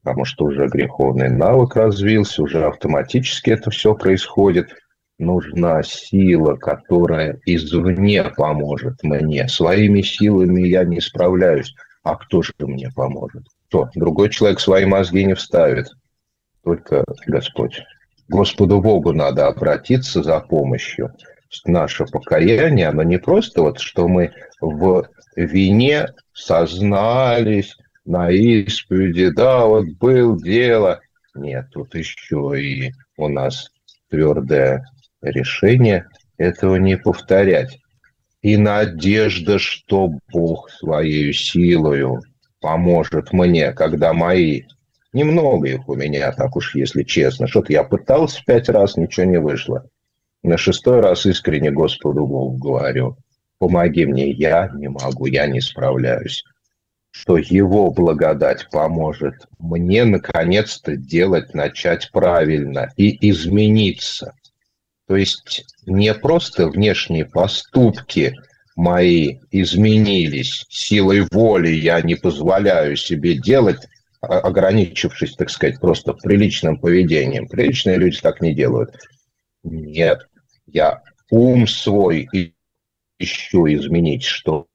[0.06, 4.72] потому что уже греховный навык развился, уже автоматически это все происходит.
[5.18, 9.48] Нужна сила, которая извне поможет мне.
[9.48, 11.74] Своими силами я не справляюсь.
[12.04, 13.48] А кто же мне поможет?
[13.66, 13.88] Кто?
[13.96, 15.88] Другой человек свои мозги не вставит.
[16.62, 17.82] Только Господь.
[18.28, 21.10] Господу Богу надо обратиться за помощью.
[21.64, 29.86] Наше покаяние, оно не просто вот, что мы в вине сознались, на исповеди, да, вот
[29.98, 31.00] был дело.
[31.34, 33.70] Нет, тут еще и у нас
[34.08, 34.84] твердое
[35.20, 36.06] решение
[36.38, 37.78] этого не повторять.
[38.42, 42.20] И надежда, что Бог своей силою
[42.60, 44.62] поможет мне, когда мои,
[45.12, 49.38] немного их у меня, так уж если честно, что-то я пытался пять раз, ничего не
[49.38, 49.84] вышло.
[50.42, 53.16] На шестой раз искренне Господу Богу говорю,
[53.58, 56.44] помоги мне, я не могу, я не справляюсь
[57.18, 64.34] что его благодать поможет мне наконец-то делать, начать правильно и измениться.
[65.06, 68.34] То есть не просто внешние поступки
[68.76, 73.88] мои изменились, силой воли я не позволяю себе делать,
[74.20, 77.48] ограничившись, так сказать, просто приличным поведением.
[77.48, 78.94] Приличные люди так не делают.
[79.62, 80.28] Нет,
[80.66, 82.28] я ум свой
[83.18, 84.66] ищу изменить, чтобы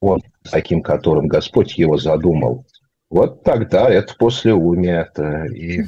[0.00, 2.64] он таким, которым Господь его задумал,
[3.10, 5.84] вот тогда это после уме это и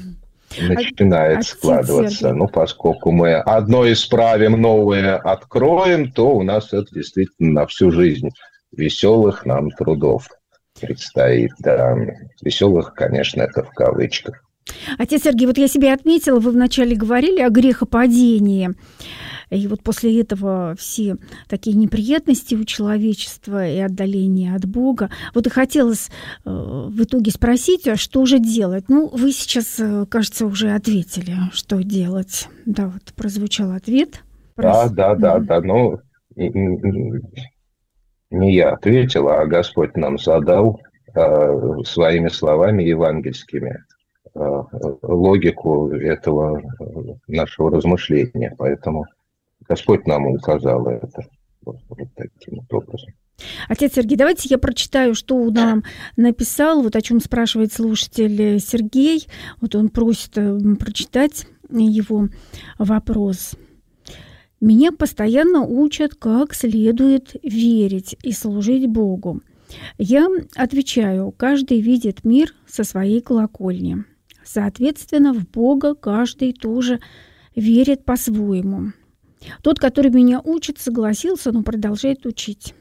[0.61, 2.33] начинает а, складываться.
[2.33, 8.31] Ну, поскольку мы одно исправим, новое откроем, то у нас это действительно на всю жизнь
[8.73, 10.29] веселых нам трудов
[10.81, 11.51] предстоит.
[11.59, 11.97] Да.
[12.42, 14.44] Веселых, конечно, это в кавычках.
[14.99, 18.71] Отец Сергей, вот я себе отметила, вы вначале говорили о грехопадении.
[19.50, 21.16] И вот после этого все
[21.48, 25.11] такие неприятности у человечества и отдаление от Бога.
[25.34, 26.11] Вот и хотелось
[26.44, 28.84] э, в итоге спросить, а что же делать?
[28.88, 32.49] Ну, вы сейчас, э, кажется, уже ответили, что делать.
[32.66, 34.22] Да, вот прозвучал ответ.
[34.57, 35.61] Да, да, да, да.
[35.61, 35.99] Ну,
[36.36, 37.20] не
[38.55, 40.80] я ответил, а Господь нам задал
[41.14, 43.84] э, своими словами евангельскими
[45.03, 46.62] логику этого
[47.26, 48.55] нашего размышления.
[48.57, 49.05] Поэтому
[49.69, 51.23] Господь нам указал это
[51.64, 53.11] вот, вот таким вот образом.
[53.69, 55.85] Отец Сергей, давайте я прочитаю, что нам
[56.16, 59.29] написал, вот о чем спрашивает слушатель Сергей.
[59.61, 62.29] Вот он просит э, прочитать его
[62.79, 63.55] вопрос.
[64.61, 69.41] Меня постоянно учат, как следует верить и служить Богу.
[69.99, 74.05] Я отвечаю, каждый видит мир со своей колокольни.
[74.45, 77.01] Соответственно, в Бога каждый тоже
[77.55, 78.93] верит по-своему.
[79.62, 82.74] Тот, который меня учит, согласился, но продолжает учить.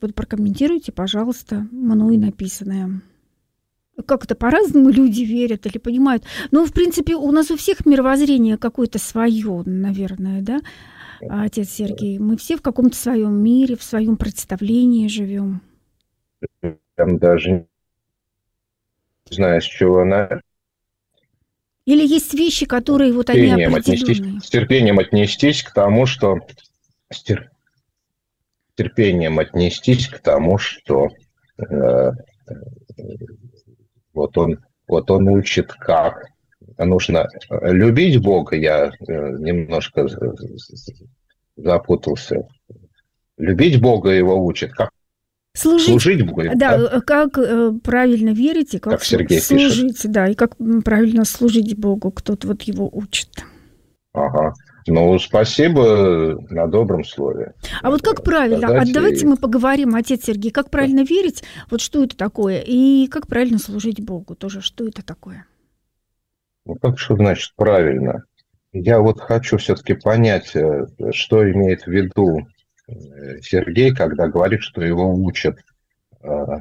[0.00, 3.00] Вот прокомментируйте, пожалуйста, мной написанное.
[4.06, 6.22] Как это по-разному люди верят или понимают.
[6.50, 10.60] Ну, в принципе, у нас у всех мировоззрение какое-то свое, наверное, да,
[11.20, 12.18] отец Сергей.
[12.18, 15.62] Мы все в каком-то своем мире, в своем представлении живем.
[16.94, 17.66] Там даже
[19.30, 20.40] не знаю, с чего она
[21.86, 26.40] или есть вещи, которые вот они отнестись, С терпением отнестись к тому, что...
[27.10, 27.50] С тер...
[28.74, 31.08] терпением отнестись к тому, что
[31.58, 32.10] э,
[34.12, 34.58] вот, он,
[34.88, 36.26] вот он учит как.
[36.76, 37.28] Нужно
[37.62, 38.90] любить Бога, я э,
[39.38, 40.08] немножко
[41.56, 42.48] запутался.
[43.38, 44.72] Любить Бога его учит.
[44.72, 44.90] Как
[45.56, 46.42] Служить, служить Богу.
[46.54, 50.12] Да, да, как э, правильно верить и как, как Сергей служить, пишет.
[50.12, 53.30] да, и как правильно служить Богу, кто-то вот его учит.
[54.12, 54.52] Ага.
[54.86, 57.54] Ну, спасибо на добром слове.
[57.82, 58.68] А вот как правильно?
[58.68, 61.08] А давайте мы поговорим, отец Сергей, как правильно да.
[61.08, 65.46] верить, вот что это такое, и как правильно служить Богу тоже, что это такое?
[66.66, 68.24] Ну, как что значит правильно?
[68.72, 72.46] Я вот хочу все-таки понять, э, что имеет в виду
[72.88, 75.58] Сергей, когда говорит, что его учат,
[76.22, 76.60] а,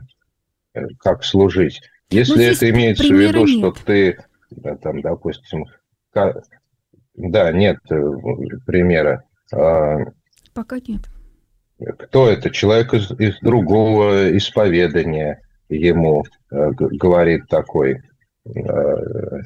[1.00, 1.82] как служить.
[2.10, 3.58] Если ну, это имеется в виду, нет.
[3.58, 4.18] что ты,
[4.52, 5.66] да, там, допустим,
[7.16, 8.02] да, нет э,
[8.66, 9.24] примера.
[9.54, 9.98] А,
[10.54, 11.02] Пока нет.
[12.00, 12.50] Кто это?
[12.50, 18.02] Человек из, из другого исповедания ему э, говорит такой,
[18.46, 19.42] э,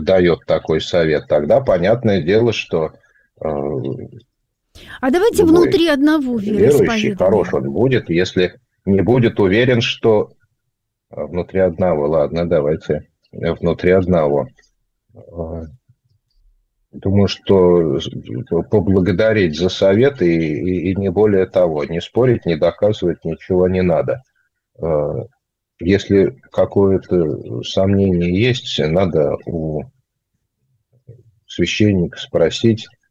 [0.00, 1.26] дает такой совет.
[1.28, 2.92] Тогда понятное дело, что
[5.00, 10.32] а давайте Любой внутри одного верующий хорош он будет, если не будет уверен, что
[11.10, 12.08] а, внутри одного.
[12.08, 14.48] Ладно, давайте внутри одного.
[15.14, 15.62] А,
[16.92, 17.98] думаю, что
[18.70, 21.84] поблагодарить за совет и, и, и не более того.
[21.84, 24.22] Не спорить, не доказывать ничего не надо.
[25.80, 29.82] Если какое-то сомнение есть, надо у
[31.46, 33.03] священника спросить, Э,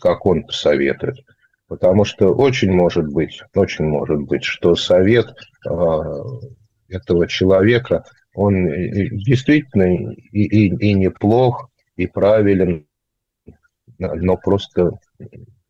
[0.00, 1.24] как он посоветует.
[1.68, 5.26] Потому что очень может быть, очень может быть, что совет
[5.68, 5.70] э,
[6.88, 8.04] этого человека,
[8.34, 10.02] он действительно
[10.32, 12.86] и, и, и неплох, и правилен,
[13.98, 14.92] но просто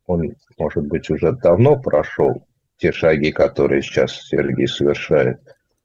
[0.05, 2.45] он, может быть, уже давно прошел
[2.77, 5.39] те шаги, которые сейчас Сергей совершает.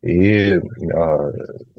[0.04, 0.60] И
[0.92, 1.32] а,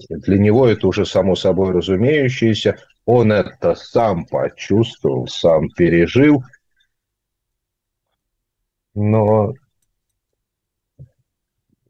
[0.10, 6.44] для него это уже само собой разумеющееся, он это сам почувствовал, сам пережил,
[8.96, 9.54] но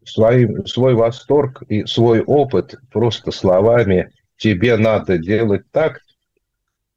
[0.04, 6.02] свой, свой восторг и свой опыт просто словами «тебе надо делать так»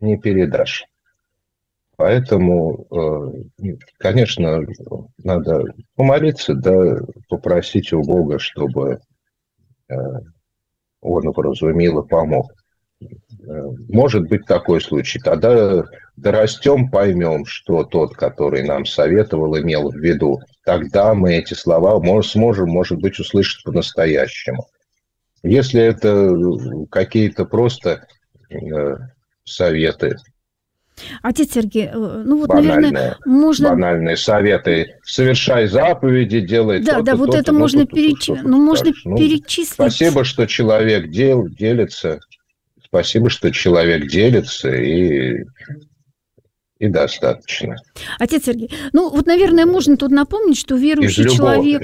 [0.01, 0.85] не передашь.
[1.95, 4.63] Поэтому, э, конечно,
[5.19, 5.65] надо
[5.95, 9.01] помолиться, да, попросить у Бога, чтобы
[9.89, 12.53] он вразумил и помог.
[13.89, 15.19] Может быть такой случай.
[15.19, 15.85] Когда
[16.17, 20.41] дорастем, поймем, что тот, который нам советовал, имел в виду.
[20.65, 24.67] Тогда мы эти слова сможем, может быть, услышать по-настоящему.
[25.43, 26.35] Если это
[26.91, 28.07] какие-то просто
[28.51, 28.97] э,
[29.45, 30.17] советы,
[31.23, 33.71] Отец Сергей, э, ну вот, банальные, наверное, можно...
[33.71, 34.97] Банальные советы.
[35.03, 38.29] Совершай заповеди, делай Да, то да, вот это ну, можно, переч...
[38.29, 39.73] ну, можно ну, перечислить.
[39.73, 42.21] Спасибо, что человек дел, делится
[42.89, 45.45] Спасибо, что человек делится и
[46.79, 47.75] и достаточно.
[48.21, 51.55] Отец Сергей, ну вот, наверное, можно тут напомнить, что верующий любого...
[51.55, 51.83] человек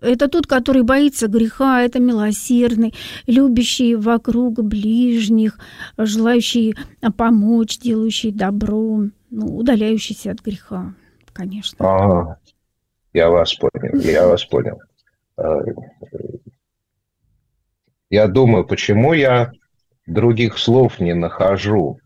[0.00, 2.94] это тот, который боится греха, это милосердный,
[3.26, 5.58] любящий вокруг ближних,
[5.96, 6.76] желающий
[7.16, 10.94] помочь, делающий добро, ну, удаляющийся от греха,
[11.32, 11.84] конечно.
[11.84, 12.36] А,
[13.12, 14.78] я вас понял, я вас понял.
[15.36, 15.60] А,
[18.10, 19.50] я думаю, почему я
[20.06, 21.98] других слов не нахожу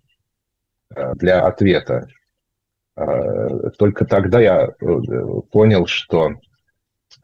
[0.94, 2.06] э, для ответа.
[2.96, 4.72] Э, только тогда я э,
[5.50, 6.30] понял, что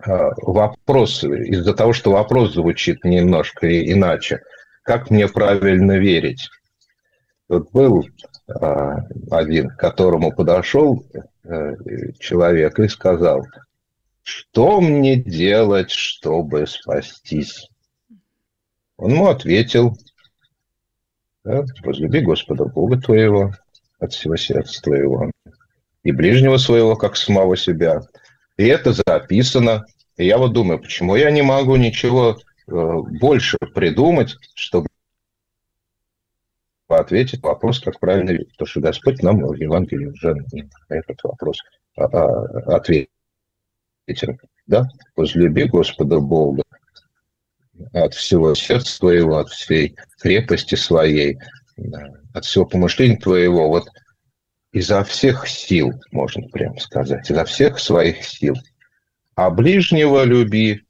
[0.06, 4.40] вопрос, из-за того, что вопрос звучит немножко иначе,
[4.82, 6.48] как мне правильно верить?
[7.48, 8.06] Тут был
[9.30, 11.04] один, к которому подошел
[12.18, 13.46] человек и сказал,
[14.22, 17.68] что мне делать, чтобы спастись?
[18.96, 19.96] Он ему ответил,
[21.44, 21.64] да?
[21.82, 23.52] Возлюби Господа Бога твоего
[23.98, 25.30] от всего сердца твоего
[26.02, 28.00] и ближнего своего, как самого себя.
[28.56, 29.84] И это записано
[30.16, 32.72] И я вот думаю, почему я не могу ничего э,
[33.20, 34.88] больше придумать, чтобы
[36.88, 38.50] ответить вопрос, как правильно видеть.
[38.52, 41.58] Потому что Господь нам в Евангелии уже на этот вопрос
[41.96, 43.08] а, а, ответил.
[44.66, 44.88] Да?
[45.16, 46.62] Возлюби Господа Бога
[47.92, 51.38] от всего сердца твоего, от всей крепости своей,
[52.32, 53.88] от всего помышления твоего, вот
[54.72, 58.54] изо всех сил, можно прямо сказать, изо всех своих сил.
[59.36, 60.82] А ближнего люби.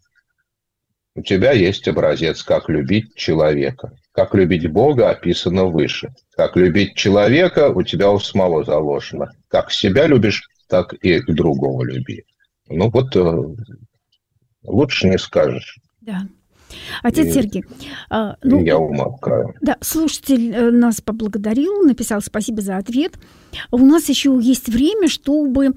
[1.17, 3.93] У тебя есть образец, как любить человека.
[4.13, 6.13] Как любить Бога описано выше.
[6.37, 9.31] Как любить человека у тебя у самого заложено.
[9.49, 12.25] Как себя любишь, так и другого люби.
[12.69, 13.43] Ну вот э,
[14.65, 15.79] лучше не скажешь.
[16.01, 16.27] Да.
[17.03, 17.65] Отец и Сергей,
[18.11, 19.55] а, ну, я умолкаю.
[19.61, 23.15] Да, слушатель э, нас поблагодарил, написал спасибо за ответ.
[23.71, 25.73] У нас еще есть время, чтобы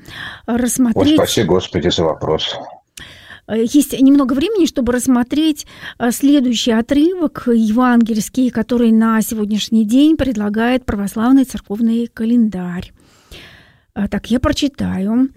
[0.46, 1.12] рассмотреть...
[1.12, 2.56] Ой, спасибо, Господи, за вопрос.
[3.48, 5.66] Э, есть немного времени, чтобы рассмотреть
[6.00, 12.92] э, следующий отрывок евангельский, который на сегодняшний день предлагает православный церковный календарь.
[14.12, 15.30] Так, я прочитаю.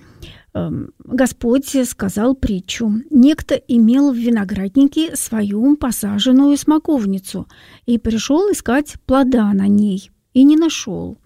[0.52, 2.92] Эм, Господь сказал притчу.
[3.10, 7.46] Некто имел в винограднике свою посаженную смоковницу
[7.86, 11.18] и пришел искать плода на ней, и не нашел.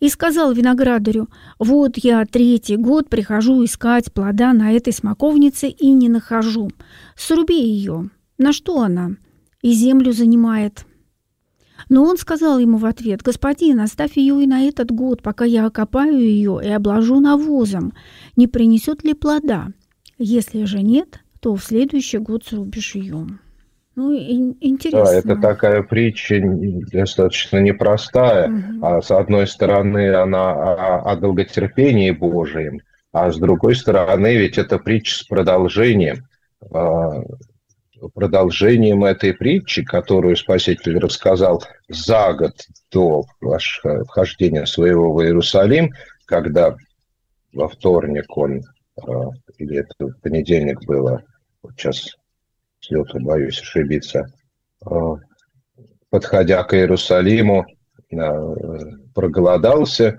[0.00, 6.08] И сказал виноградарю, вот я третий год прихожу искать плода на этой смоковнице и не
[6.08, 6.70] нахожу.
[7.16, 8.10] Сруби ее.
[8.38, 9.16] На что она?
[9.62, 10.86] И землю занимает.
[11.88, 15.66] Но он сказал ему в ответ, «Господин, оставь ее и на этот год, пока я
[15.66, 17.92] окопаю ее и обложу навозом.
[18.34, 19.68] Не принесет ли плода?
[20.18, 23.38] Если же нет, то в следующий год срубишь ее».
[23.96, 25.04] Ну, интересно.
[25.04, 26.38] Да, это такая притча
[26.92, 28.50] достаточно непростая.
[28.50, 28.86] Угу.
[28.86, 32.80] А с одной стороны, она о, о долготерпении Божьем,
[33.12, 36.28] а с другой стороны, ведь это притча с продолжением.
[36.70, 37.22] А,
[38.12, 42.52] продолжением этой притчи, которую Спаситель рассказал за год
[42.92, 45.92] до вхождения своего в Иерусалим,
[46.26, 46.76] когда
[47.54, 49.02] во вторник он, э,
[49.56, 51.22] или это понедельник было,
[51.62, 52.14] вот сейчас
[52.86, 54.26] с лету боюсь ошибиться,
[54.84, 54.90] э,
[56.10, 57.66] подходя к Иерусалиму,
[58.10, 58.16] э,
[59.14, 60.18] проголодался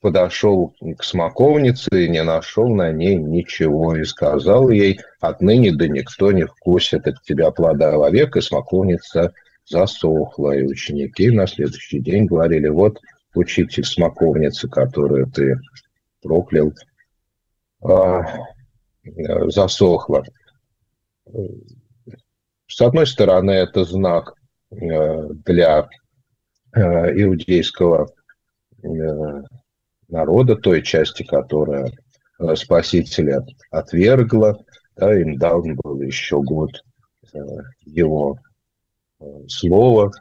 [0.00, 6.32] подошел к смоковнице и не нашел на ней ничего, и сказал ей, отныне да никто
[6.32, 9.32] не вкусит от тебя плода вовек, и смоковница
[9.64, 10.52] засохла.
[10.56, 13.00] И ученики на следующий день говорили, вот
[13.34, 15.58] учитель смоковницы, которую ты
[16.22, 16.72] проклял,
[17.82, 18.24] а,
[19.46, 20.24] засохла.
[22.68, 24.34] С одной стороны, это знак
[24.70, 25.88] э, для
[26.74, 26.80] э,
[27.22, 28.08] иудейского
[28.82, 28.86] э,
[30.08, 31.90] народа, той части, которая
[32.54, 34.58] Спасителя отвергла,
[34.96, 36.70] да, им дан был еще год
[37.84, 38.38] его
[39.48, 40.12] слова,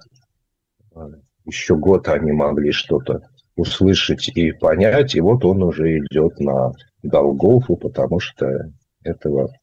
[1.46, 3.22] еще год они могли что-то
[3.56, 6.72] услышать и понять, и вот он уже идет на
[7.04, 8.72] Голгофу, потому что
[9.04, 9.54] этого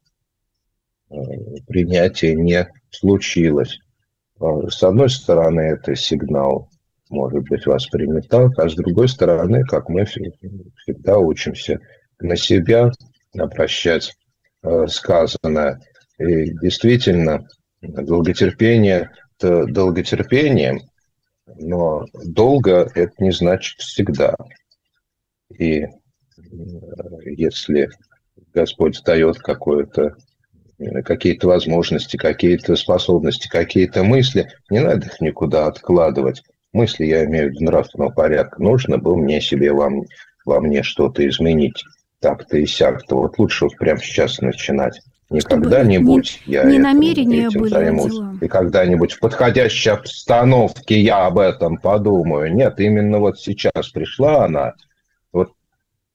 [1.67, 3.79] принятия не случилось.
[4.39, 6.69] С одной стороны, это сигнал
[7.11, 11.79] может быть воспринят так, а с другой стороны, как мы всегда учимся
[12.21, 12.91] на себя
[13.39, 14.15] обращать
[14.63, 15.81] э, сказанное.
[16.19, 17.47] И действительно,
[17.83, 20.81] долготерпение– это долготерпением,
[21.47, 24.35] но долго– это не значит всегда.
[25.59, 25.89] И э,
[27.27, 27.91] если
[28.53, 30.17] Господь дает какое-то
[31.05, 37.53] какие-то возможности, какие-то способности, какие-то мысли, не надо их никуда откладывать мысли, я имею в
[37.53, 40.05] виду нравственного порядка, нужно было мне себе вам,
[40.45, 41.83] во мне что-то изменить.
[42.21, 43.17] Так-то и сяк-то.
[43.17, 45.01] Вот лучше вот прямо сейчас начинать.
[45.31, 48.13] Не когда-нибудь я не намерения этим были займусь.
[48.13, 48.35] Дела.
[48.41, 52.55] И когда-нибудь в подходящей обстановке я об этом подумаю.
[52.55, 54.75] Нет, именно вот сейчас пришла она,
[55.33, 55.53] вот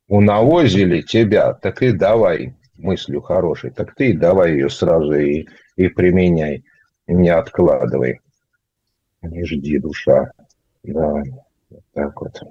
[0.07, 6.63] унавозили тебя, так и давай мыслью хорошей, так ты давай ее сразу и, и применяй,
[7.07, 8.19] не откладывай.
[9.21, 10.31] Не жди, душа.
[10.83, 11.21] Да,
[11.93, 12.41] так вот.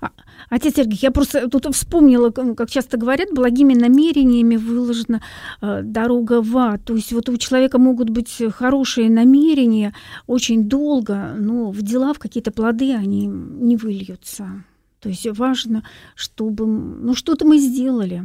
[0.00, 0.10] А,
[0.50, 5.22] отец Сергей, я просто тут вспомнила, как часто говорят, благими намерениями выложена
[5.60, 6.84] э, дорога в ад.
[6.84, 9.94] То есть вот у человека могут быть хорошие намерения
[10.26, 14.64] очень долго, но в дела, в какие-то плоды они не выльются.
[15.00, 15.84] То есть важно,
[16.14, 18.22] чтобы ну, что-то мы сделали,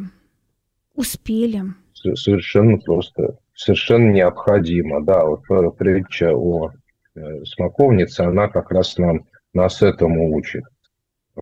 [0.95, 1.63] успели.
[1.93, 5.03] Совершенно просто, совершенно необходимо.
[5.03, 5.43] Да, вот
[5.77, 6.71] притча о
[7.15, 10.63] Э, смоковница, она как раз нам, нас этому учит.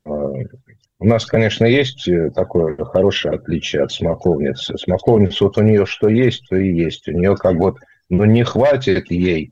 [0.06, 4.78] А, У нас, конечно, есть э, такое хорошее отличие от смоковницы.
[4.78, 7.08] Смоковница, вот у нее что есть, то и есть.
[7.08, 7.78] У нее как вот,
[8.10, 9.52] ну, не хватит ей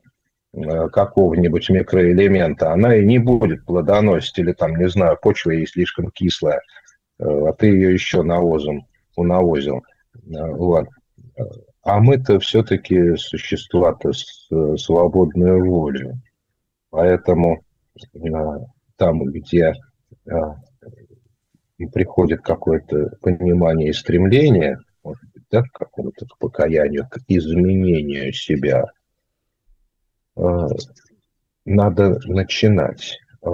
[0.54, 6.10] э, какого-нибудь микроэлемента, она и не будет плодоносить, или там, не знаю, почва ей слишком
[6.10, 6.60] кислая,
[7.20, 8.86] э, а ты ее еще навозом
[9.18, 9.82] унавозил.
[10.24, 10.86] Вот.
[11.82, 16.12] А мы-то все-таки существа-то с свободной волей.
[16.90, 17.62] Поэтому
[18.96, 19.74] там, где
[21.92, 28.84] приходит какое-то понимание и стремление, может быть, да, к какому-то покаянию, к изменению себя,
[30.36, 30.66] э,
[31.64, 33.18] надо начинать.
[33.42, 33.48] Э,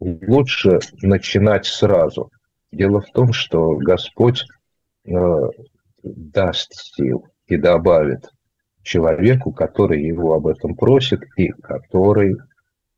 [0.00, 2.30] лучше начинать сразу.
[2.74, 4.44] Дело в том, что Господь
[5.06, 5.12] э,
[6.02, 8.30] даст сил и добавит
[8.82, 12.36] человеку, который его об этом просит и который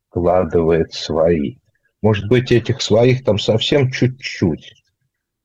[0.09, 1.57] вкладывает свои
[2.01, 4.73] может быть, этих своих там совсем чуть-чуть.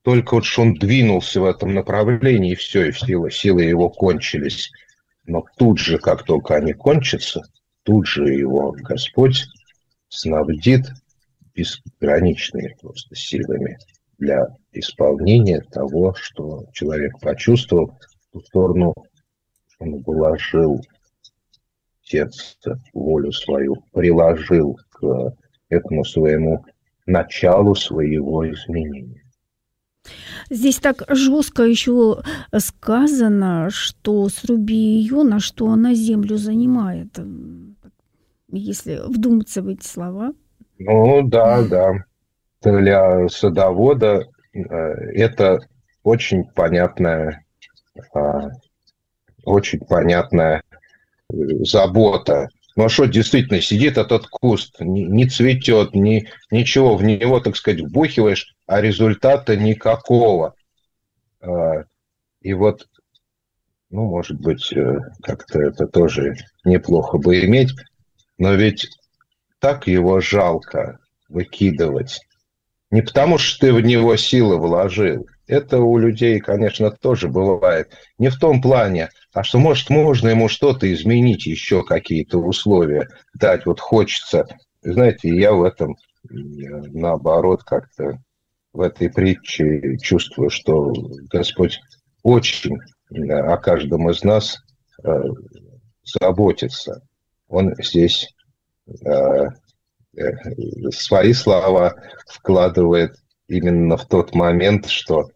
[0.03, 4.71] Только вот что он двинулся в этом направлении, и все, и силы, силы его кончились.
[5.25, 7.43] Но тут же, как только они кончатся,
[7.85, 9.47] тут же его Господь
[10.09, 10.87] снабдит
[11.55, 13.79] безграничными просто силами
[14.23, 17.99] для исполнения того, что человек почувствовал,
[18.29, 18.95] в ту сторону
[19.81, 20.81] он вложил
[22.05, 25.35] сердце, волю свою, приложил к
[25.69, 26.65] этому своему
[27.05, 29.25] началу своего изменения.
[30.51, 32.23] Здесь так жестко еще
[32.57, 37.19] сказано, что сруби ее, на что она землю занимает.
[38.53, 40.33] Если вдуматься в эти слова.
[40.79, 42.05] Ну да, да.
[42.63, 45.61] Для садовода э, это
[46.03, 47.45] очень понятная,
[48.15, 48.51] а,
[49.45, 50.63] очень понятная
[51.31, 51.35] э,
[51.65, 57.41] забота ну а что, действительно, сидит этот куст, не, не цветет, ни, ничего, в него,
[57.41, 60.55] так сказать, вбухиваешь, а результата никакого.
[61.41, 61.85] А,
[62.41, 62.89] и вот,
[63.91, 67.73] ну, может быть, э, как-то это тоже неплохо бы иметь,
[68.39, 68.89] но ведь
[69.59, 70.99] так его жалко
[71.29, 72.21] выкидывать.
[72.93, 75.27] Не потому, что ты в него силы вложил.
[75.49, 77.91] Это у людей, конечно, тоже бывает.
[78.19, 83.65] Не в том плане– а что, может, можно ему что-то изменить, еще какие-то условия дать.
[83.65, 84.47] Вот хочется.
[84.83, 85.97] Знаете, я в этом,
[86.29, 88.19] наоборот, как-то
[88.75, 90.93] в этой притче чувствую, что
[91.31, 91.81] Господь
[92.23, 92.79] очень
[93.11, 94.59] о каждом из нас
[95.03, 95.11] э,
[96.05, 97.03] заботится.
[97.49, 98.29] Он здесь
[98.87, 99.49] э, э,
[100.91, 101.95] свои слова
[102.27, 103.17] вкладывает
[103.49, 105.31] именно в тот момент, что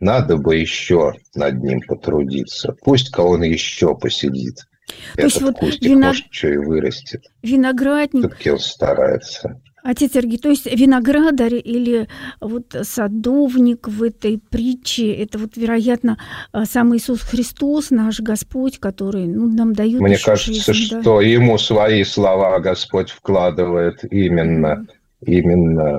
[0.00, 2.76] надо бы еще над ним потрудиться.
[2.84, 4.56] Пусть-ка он еще посидит.
[4.86, 6.04] То Этот есть вот кустик, виног...
[6.04, 7.24] может, что и вырастет.
[7.42, 8.26] Виноградник.
[8.26, 9.60] Все-таки он старается.
[9.88, 12.08] Отец Сергей, то есть виноградарь или
[12.40, 16.18] вот садовник в этой притче, это вот, вероятно,
[16.64, 21.26] сам Иисус Христос, наш Господь, который ну, нам дает Мне кажется, жизнь, что да?
[21.26, 24.86] ему свои слова Господь вкладывает именно,
[25.20, 25.98] именно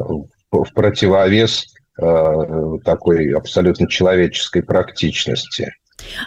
[0.51, 1.65] в противовес
[2.01, 5.73] Э, такой абсолютно человеческой практичности.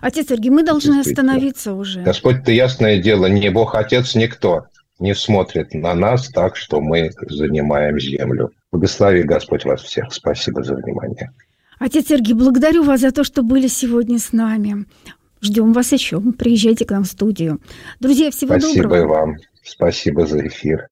[0.02, 2.02] Отец Сергей, мы должны остановиться уже.
[2.02, 4.66] Господь-то, ясное дело, не Бог-Отец, никто
[4.98, 8.52] не смотрит на нас так, что мы занимаем землю.
[8.70, 10.12] Благослови Господь вас всех.
[10.12, 11.30] Спасибо за внимание.
[11.78, 14.86] Отец Сергей, благодарю вас за то, что были сегодня с нами.
[15.40, 16.20] Ждем вас еще.
[16.20, 17.60] Приезжайте к нам в студию.
[17.98, 18.94] Друзья, всего Спасибо доброго.
[18.94, 19.36] Спасибо вам.
[19.64, 20.88] Спасибо за эфир.